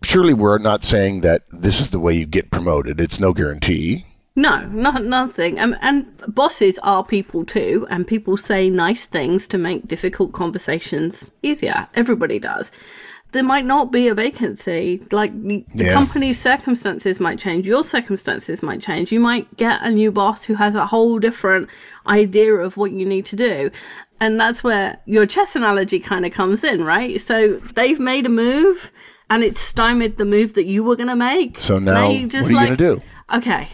surely 0.02 0.34
we're 0.34 0.58
not 0.58 0.82
saying 0.82 1.20
that 1.22 1.42
this 1.50 1.80
is 1.80 1.90
the 1.90 2.00
way 2.00 2.14
you 2.14 2.26
get 2.26 2.50
promoted. 2.50 3.00
It's 3.00 3.20
no 3.20 3.32
guarantee. 3.32 4.06
No, 4.38 4.64
not 4.66 5.02
nothing. 5.02 5.58
Um, 5.58 5.74
and 5.82 6.06
bosses 6.28 6.78
are 6.84 7.02
people 7.02 7.44
too, 7.44 7.88
and 7.90 8.06
people 8.06 8.37
say 8.37 8.70
nice 8.70 9.04
things 9.04 9.48
to 9.48 9.58
make 9.58 9.88
difficult 9.88 10.32
conversations 10.32 11.28
easier. 11.42 11.88
Everybody 11.94 12.38
does. 12.38 12.70
There 13.32 13.42
might 13.42 13.66
not 13.66 13.90
be 13.90 14.06
a 14.06 14.14
vacancy. 14.14 15.02
Like 15.11 15.32
the 15.42 15.64
yeah. 15.74 15.92
company's 15.92 16.40
circumstances 16.40 17.18
might 17.18 17.40
change, 17.40 17.66
your 17.66 17.82
circumstances 17.82 18.62
might 18.62 18.80
change. 18.80 19.11
You 19.11 19.18
might 19.18 19.54
get 19.56 19.82
a 19.82 19.90
new 19.90 20.12
boss 20.12 20.44
who 20.44 20.54
has 20.54 20.76
a 20.76 20.87
whole 20.87 21.18
different 21.18 21.68
idea 22.06 22.54
of 22.54 22.76
what 22.76 22.92
you 22.92 23.04
need 23.04 23.26
to 23.26 23.37
do. 23.37 23.72
And 24.20 24.38
that's 24.38 24.62
where 24.62 25.00
your 25.04 25.26
chess 25.26 25.56
analogy 25.56 25.98
kind 25.98 26.24
of 26.24 26.32
comes 26.32 26.62
in, 26.62 26.84
right? 26.84 27.20
So 27.20 27.54
they've 27.74 28.00
made 28.00 28.26
a 28.26 28.30
move 28.30 28.92
and 29.30 29.42
it 29.42 29.56
stymied 29.56 30.16
the 30.16 30.24
move 30.24 30.54
that 30.54 30.64
you 30.64 30.82
were 30.82 30.96
going 30.96 31.08
to 31.08 31.16
make. 31.16 31.58
So 31.58 31.78
now, 31.78 31.94
now 31.94 32.10
you 32.10 32.28
just 32.28 32.44
what 32.44 32.48
are 32.48 32.50
you 32.50 32.56
like, 32.56 32.78
going 32.78 32.78
to 32.78 33.00
do? 33.00 33.36
Okay, 33.36 33.68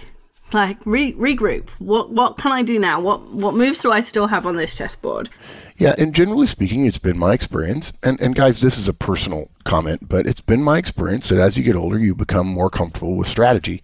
like 0.52 0.84
re- 0.84 1.14
regroup. 1.14 1.68
What 1.78 2.10
what 2.10 2.38
can 2.38 2.52
I 2.52 2.62
do 2.62 2.78
now? 2.78 3.00
What 3.00 3.32
what 3.32 3.54
moves 3.54 3.80
do 3.80 3.92
I 3.92 4.00
still 4.00 4.28
have 4.28 4.46
on 4.46 4.56
this 4.56 4.74
chessboard? 4.74 5.30
Yeah, 5.76 5.96
and 5.98 6.14
generally 6.14 6.46
speaking, 6.46 6.86
it's 6.86 6.98
been 6.98 7.18
my 7.18 7.32
experience, 7.32 7.92
and, 8.00 8.20
and 8.20 8.36
guys, 8.36 8.60
this 8.60 8.78
is 8.78 8.86
a 8.86 8.92
personal 8.92 9.50
comment, 9.64 10.08
but 10.08 10.24
it's 10.24 10.40
been 10.40 10.62
my 10.62 10.78
experience 10.78 11.28
that 11.30 11.40
as 11.40 11.56
you 11.56 11.64
get 11.64 11.74
older, 11.74 11.98
you 11.98 12.14
become 12.14 12.46
more 12.46 12.70
comfortable 12.70 13.16
with 13.16 13.26
strategy 13.26 13.82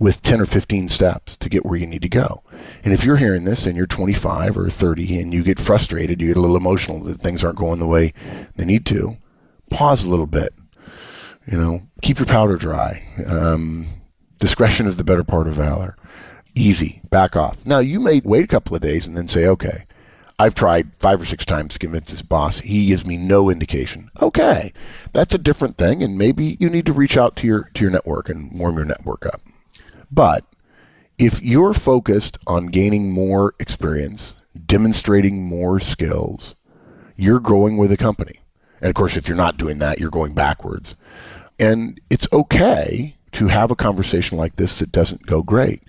with 0.00 0.20
10 0.22 0.40
or 0.40 0.46
15 0.46 0.88
steps 0.88 1.36
to 1.36 1.48
get 1.48 1.64
where 1.64 1.78
you 1.78 1.86
need 1.86 2.02
to 2.02 2.08
go. 2.08 2.42
And 2.82 2.92
if 2.92 3.04
you're 3.04 3.18
hearing 3.18 3.44
this 3.44 3.66
and 3.66 3.76
you're 3.76 3.86
25 3.86 4.58
or 4.58 4.68
30 4.68 5.20
and 5.20 5.32
you 5.32 5.44
get 5.44 5.60
frustrated, 5.60 6.20
you 6.20 6.26
get 6.26 6.36
a 6.36 6.40
little 6.40 6.56
emotional 6.56 7.04
that 7.04 7.20
things 7.20 7.44
aren't 7.44 7.58
going 7.58 7.78
the 7.78 7.86
way 7.86 8.12
they 8.56 8.64
need 8.64 8.84
to, 8.86 9.16
pause 9.70 10.02
a 10.02 10.10
little 10.10 10.26
bit 10.26 10.52
you 11.50 11.58
know, 11.58 11.82
keep 12.02 12.18
your 12.18 12.26
powder 12.26 12.56
dry. 12.56 13.02
Um, 13.26 13.88
discretion 14.38 14.86
is 14.86 14.96
the 14.96 15.04
better 15.04 15.24
part 15.24 15.46
of 15.46 15.54
valor. 15.54 15.96
Easy, 16.54 17.00
back 17.10 17.36
off. 17.36 17.64
Now, 17.64 17.78
you 17.78 18.00
may 18.00 18.20
wait 18.24 18.44
a 18.44 18.48
couple 18.48 18.74
of 18.74 18.82
days 18.82 19.06
and 19.06 19.16
then 19.16 19.28
say, 19.28 19.46
okay, 19.46 19.86
I've 20.38 20.54
tried 20.54 20.92
five 20.98 21.20
or 21.20 21.24
six 21.24 21.44
times 21.44 21.72
to 21.72 21.78
convince 21.78 22.10
this 22.10 22.22
boss. 22.22 22.60
He 22.60 22.86
gives 22.86 23.06
me 23.06 23.16
no 23.16 23.50
indication. 23.50 24.10
Okay, 24.20 24.72
that's 25.12 25.34
a 25.34 25.38
different 25.38 25.78
thing, 25.78 26.02
and 26.02 26.16
maybe 26.16 26.56
you 26.60 26.68
need 26.68 26.86
to 26.86 26.92
reach 26.92 27.16
out 27.16 27.34
to 27.36 27.46
your 27.46 27.70
to 27.74 27.82
your 27.82 27.90
network 27.90 28.28
and 28.28 28.56
warm 28.56 28.76
your 28.76 28.84
network 28.84 29.26
up. 29.26 29.40
But 30.12 30.44
if 31.18 31.42
you're 31.42 31.74
focused 31.74 32.38
on 32.46 32.66
gaining 32.66 33.10
more 33.10 33.54
experience, 33.58 34.34
demonstrating 34.66 35.42
more 35.44 35.80
skills, 35.80 36.54
you're 37.16 37.40
growing 37.40 37.76
with 37.76 37.90
a 37.90 37.96
company. 37.96 38.40
And 38.80 38.90
of 38.90 38.94
course, 38.94 39.16
if 39.16 39.26
you're 39.26 39.36
not 39.36 39.56
doing 39.56 39.78
that, 39.78 39.98
you're 39.98 40.10
going 40.10 40.34
backwards. 40.34 40.94
And 41.58 42.00
it's 42.10 42.28
okay 42.32 43.16
to 43.32 43.48
have 43.48 43.70
a 43.70 43.76
conversation 43.76 44.38
like 44.38 44.56
this 44.56 44.78
that 44.78 44.92
doesn't 44.92 45.26
go 45.26 45.42
great. 45.42 45.82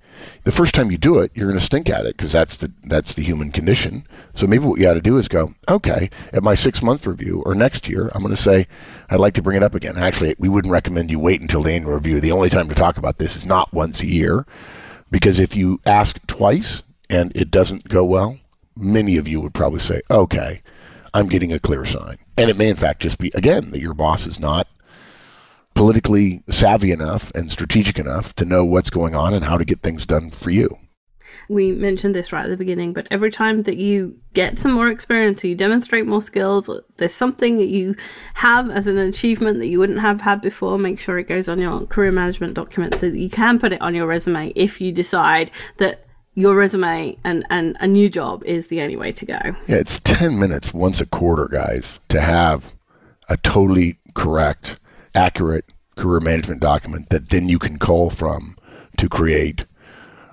The 0.43 0.51
first 0.51 0.75
time 0.75 0.91
you 0.91 0.97
do 0.97 1.19
it, 1.19 1.32
you're 1.34 1.47
going 1.47 1.60
to 1.60 1.65
stink 1.65 1.89
at 1.89 2.05
it 2.05 2.17
because 2.17 2.34
that's 2.34 2.58
the 2.58 2.71
that's 2.84 3.13
the 3.13 3.23
human 3.23 3.51
condition. 3.51 4.05
So 4.34 4.47
maybe 4.47 4.65
what 4.65 4.79
you 4.79 4.89
ought 4.89 4.95
to 4.95 5.01
do 5.01 5.17
is 5.17 5.29
go, 5.29 5.53
okay, 5.69 6.10
at 6.34 6.43
my 6.43 6.55
six 6.55 6.82
month 6.82 7.08
review 7.08 7.41
or 7.45 7.55
next 7.55 7.88
year, 7.88 8.12
I'm 8.13 8.21
going 8.21 8.36
to 8.36 8.41
say 8.41 8.67
I'd 9.10 9.19
like 9.19 9.34
to 9.36 9.41
bring 9.41 9.55
it 9.55 9.63
up 9.63 9.75
again. 9.75 9.97
Actually, 9.97 10.36
we 10.38 10.49
wouldn't 10.49 10.73
recommend 10.73 11.10
you 11.10 11.19
wait 11.19 11.41
until 11.41 11.63
the 11.63 11.71
annual 11.71 11.93
review. 11.93 12.19
The 12.19 12.34
only 12.34 12.49
time 12.49 12.67
to 12.67 12.75
talk 12.75 12.97
about 12.97 13.17
this 13.17 13.38
is 13.38 13.45
not 13.45 13.73
once 13.73 14.01
a 14.01 14.08
year, 14.08 14.45
because 15.10 15.39
if 15.39 15.55
you 15.55 15.79
ask 15.86 16.19
twice 16.27 16.84
and 17.10 17.32
it 17.36 17.49
doesn't 17.49 17.88
go 17.88 18.03
well, 18.03 18.39
many 18.75 19.17
of 19.17 19.27
you 19.27 19.39
would 19.41 19.53
probably 19.53 19.79
say, 19.79 20.01
okay, 20.12 20.62
I'm 21.13 21.27
getting 21.27 21.53
a 21.53 21.60
clear 21.60 21.86
sign. 21.86 22.17
And 22.38 22.49
it 22.49 22.58
may, 22.58 22.69
in 22.69 22.75
fact, 22.75 23.01
just 23.01 23.17
be, 23.17 23.32
again, 23.34 23.71
that 23.71 23.82
your 23.82 23.93
boss 23.93 24.25
is 24.25 24.39
not 24.39 24.67
politically 25.75 26.43
savvy 26.49 26.91
enough 26.91 27.32
and 27.36 27.51
strategic 27.51 27.97
enough 27.97 28.36
to 28.36 28.45
know 28.45 28.65
what's 28.65 28.89
going 28.89 29.15
on 29.15 29.34
and 29.34 29.45
how 29.45 29.58
to 29.58 29.65
get 29.65 29.82
things 29.82 30.05
done 30.05 30.29
for 30.29 30.49
you. 30.49 30.77
We 31.47 31.71
mentioned 31.71 32.15
this 32.15 32.32
right 32.32 32.43
at 32.43 32.49
the 32.49 32.58
beginning, 32.58 32.93
but 32.93 33.08
every 33.12 33.32
time 33.32 33.63
that 33.63 33.77
you 33.77 34.17
get 34.34 34.58
some 34.58 34.71
more 34.71 34.89
experience 34.89 35.43
or 35.43 35.47
you 35.47 35.55
demonstrate 35.55 36.05
more 36.05 36.21
skills, 36.21 36.69
there's 36.97 37.13
something 37.13 37.58
that 37.58 37.69
you 37.69 37.95
have 38.36 38.69
as 38.69 38.88
an 38.88 38.97
achievement 38.97 39.60
that 39.60 39.67
you 39.67 39.79
wouldn't 39.79 39.99
have 39.99 40.21
had 40.21 40.41
before, 40.41 40.77
make 40.77 40.99
sure 40.99 41.17
it 41.17 41.27
goes 41.27 41.47
on 41.47 41.60
your 41.60 41.86
career 41.86 42.12
management 42.12 42.55
document 42.55 42.95
so 42.95 43.10
that 43.10 43.17
you 43.17 43.29
can 43.29 43.60
put 43.60 43.73
it 43.73 43.82
on 43.82 43.95
your 43.95 44.08
resume 44.08 44.51
if 44.55 44.82
you 44.82 44.91
decide 44.91 45.51
that 45.77 46.05
your 46.36 46.55
resume 46.55 47.17
and, 47.23 47.45
and 47.49 47.75
a 47.79 47.88
new 47.88 48.10
job 48.10 48.43
is 48.45 48.67
the 48.67 48.82
only 48.82 48.95
way 48.95 49.12
to 49.12 49.25
go. 49.25 49.39
Yeah, 49.67 49.77
it's 49.77 49.99
10 49.99 50.39
minutes 50.39 50.73
once 50.73 51.01
a 51.01 51.05
quarter, 51.05 51.47
guys, 51.47 51.99
to 52.10 52.21
have 52.21 52.73
a 53.27 53.38
totally 53.38 53.97
correct, 54.13 54.79
accurate 55.19 55.65
career 55.97 56.21
management 56.21 56.62
document 56.62 57.10
that 57.10 57.29
then 57.29 57.49
you 57.49 57.60
can 57.60 57.77
call 57.77 58.10
from 58.10 58.55
to 58.97 59.10
create 59.10 59.65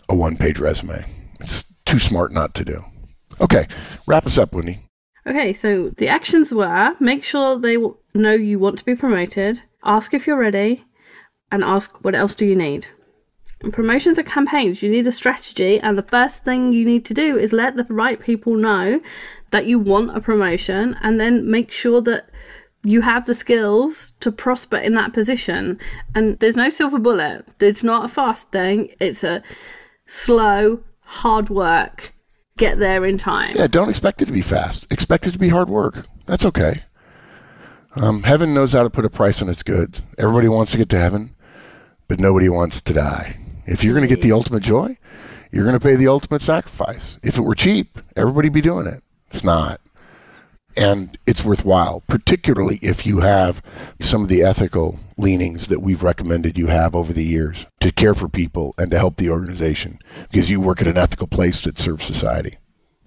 a 0.09 0.15
one 0.15 0.37
page 0.37 0.59
resume. 0.59 1.05
It's 1.41 1.65
too 1.85 1.99
smart 1.99 2.33
not 2.33 2.55
to 2.55 2.65
do. 2.65 2.85
Okay, 3.41 3.67
wrap 4.07 4.27
us 4.27 4.39
up, 4.39 4.53
Wendii. 4.53 4.79
Okay, 5.27 5.53
so 5.53 5.91
the 5.91 6.09
actions 6.09 6.55
were 6.55 6.95
make 7.01 7.25
sure 7.25 7.59
they 7.59 7.77
know 8.15 8.33
you 8.33 8.59
want 8.61 8.79
to 8.79 8.85
be 8.85 8.95
promoted, 8.95 9.63
ask 9.83 10.15
if 10.15 10.27
you're 10.27 10.39
ready, 10.39 10.85
and 11.51 11.65
ask 11.65 12.05
what 12.05 12.15
else 12.15 12.37
do 12.37 12.47
you 12.47 12.55
need. 12.55 12.87
Promotions 13.73 14.19
are 14.19 14.23
campaigns, 14.23 14.83
you 14.83 14.91
need 14.91 15.07
a 15.09 15.13
strategy, 15.13 15.81
and 15.81 15.99
the 15.99 16.03
first 16.03 16.45
thing 16.45 16.73
you 16.73 16.85
need 16.85 17.05
to 17.07 17.15
do 17.15 17.37
is 17.37 17.53
let 17.53 17.77
the 17.77 17.85
right 17.85 18.21
people 18.21 18.55
know 18.55 19.01
that 19.51 19.67
you 19.67 19.79
want 19.79 20.17
a 20.17 20.21
promotion 20.21 20.97
and 21.03 21.19
then 21.19 21.51
make 21.51 21.73
sure 21.73 22.01
that 22.03 22.29
you 22.87 23.01
have 23.01 23.27
the 23.27 23.35
skills 23.35 24.13
to 24.21 24.31
prosper 24.31 24.77
in 24.77 24.95
that 24.95 25.13
position. 25.13 25.79
And 26.15 26.39
there's 26.39 26.57
no 26.57 26.71
silver 26.71 26.99
bullet, 26.99 27.45
it's 27.61 27.83
not 27.83 28.05
a 28.05 28.09
fast 28.09 28.53
thing, 28.53 28.95
it's 29.01 29.25
a 29.25 29.43
slow, 30.07 30.81
hard 31.01 31.51
work. 31.51 32.13
Get 32.59 32.79
there 32.79 33.05
in 33.05 33.19
time. 33.19 33.55
Yeah, 33.55 33.67
don't 33.67 33.91
expect 33.91 34.23
it 34.23 34.27
to 34.27 34.33
be 34.33 34.41
fast. 34.41 34.87
Expect 34.91 35.27
it 35.27 35.33
to 35.33 35.39
be 35.39 35.51
hard 35.51 35.69
work. 35.69 36.07
That's 36.25 36.45
okay. 36.47 36.85
Um, 37.95 38.23
heaven 38.23 38.55
knows 38.55 38.73
how 38.73 38.83
to 38.83 38.89
put 38.89 39.05
a 39.05 39.11
price 39.11 39.43
on 39.43 39.51
its 39.51 39.63
goods. 39.63 40.01
Everybody 40.17 40.49
wants 40.49 40.73
to 40.73 40.79
get 40.79 40.89
to 40.91 40.99
heaven, 40.99 41.35
but 42.09 42.19
nobody 42.19 42.49
wants 42.49 42.81
to 42.81 42.95
die. 42.95 43.37
If 43.67 43.85
you're 43.85 43.93
going 43.93 44.09
to 44.09 44.15
get 44.15 44.23
the 44.23 44.33
ultimate 44.33 44.63
joy, 44.63 44.97
you're 45.53 45.65
going 45.65 45.79
to 45.79 45.87
pay 45.87 45.97
the 45.97 46.09
ultimate 46.09 46.41
sacrifice. 46.41 47.19
If 47.23 47.37
it 47.37 47.43
were 47.43 47.55
cheap, 47.55 47.99
everybody'd 48.17 48.55
be 48.55 48.63
doing 48.63 48.87
it. 48.87 49.03
It's 49.33 49.45
not. 49.45 49.81
And 50.77 51.17
it's 51.27 51.43
worthwhile, 51.43 52.03
particularly 52.07 52.79
if 52.83 53.07
you 53.07 53.21
have 53.21 53.63
some 54.01 54.23
of 54.23 54.29
the 54.29 54.43
ethical 54.43 55.01
leanings 55.17 55.69
that 55.69 55.81
we've 55.81 56.03
recommended 56.03 56.59
you 56.59 56.67
have 56.67 56.95
over 56.95 57.13
the 57.13 57.25
years 57.25 57.67
to 57.81 57.91
care 57.91 58.15
for 58.15 58.29
people 58.29 58.75
and 58.77 58.91
to 58.91 58.99
help 58.99 59.17
the 59.17 59.31
organization 59.31 59.99
because 60.31 60.51
you 60.51 60.61
work 60.61 60.83
at 60.83 60.89
an 60.89 60.99
ethical 60.99 61.27
place 61.27 61.63
that 61.63 61.79
serves 61.79 62.05
society. 62.05 62.59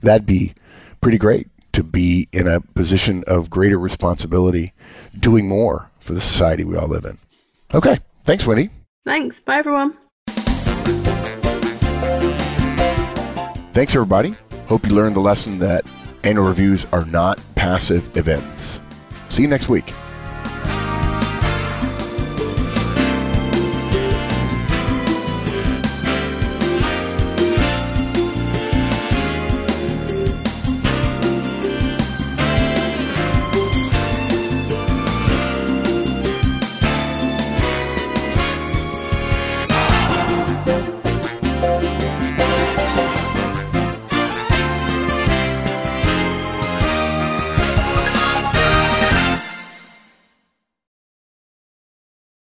That'd 0.01 0.25
be 0.25 0.55
pretty 0.99 1.19
great 1.19 1.47
to 1.73 1.83
be 1.83 2.27
in 2.31 2.47
a 2.47 2.61
position 2.61 3.23
of 3.27 3.49
greater 3.51 3.77
responsibility, 3.77 4.73
doing 5.17 5.47
more 5.47 5.91
for 5.99 6.13
the 6.13 6.21
society 6.21 6.63
we 6.63 6.75
all 6.75 6.87
live 6.87 7.05
in. 7.05 7.19
Okay. 7.73 7.99
Thanks, 8.23 8.45
Winnie. 8.45 8.71
Thanks. 9.05 9.39
Bye, 9.39 9.57
everyone. 9.57 9.95
Thanks, 13.73 13.93
everybody. 13.93 14.35
Hope 14.67 14.85
you 14.85 14.95
learned 14.95 15.15
the 15.15 15.21
lesson 15.21 15.59
that 15.59 15.85
annual 16.23 16.47
reviews 16.47 16.85
are 16.91 17.05
not 17.05 17.39
passive 17.59 18.15
events. 18.15 18.79
See 19.27 19.41
you 19.41 19.49
next 19.49 19.67
week. 19.67 19.93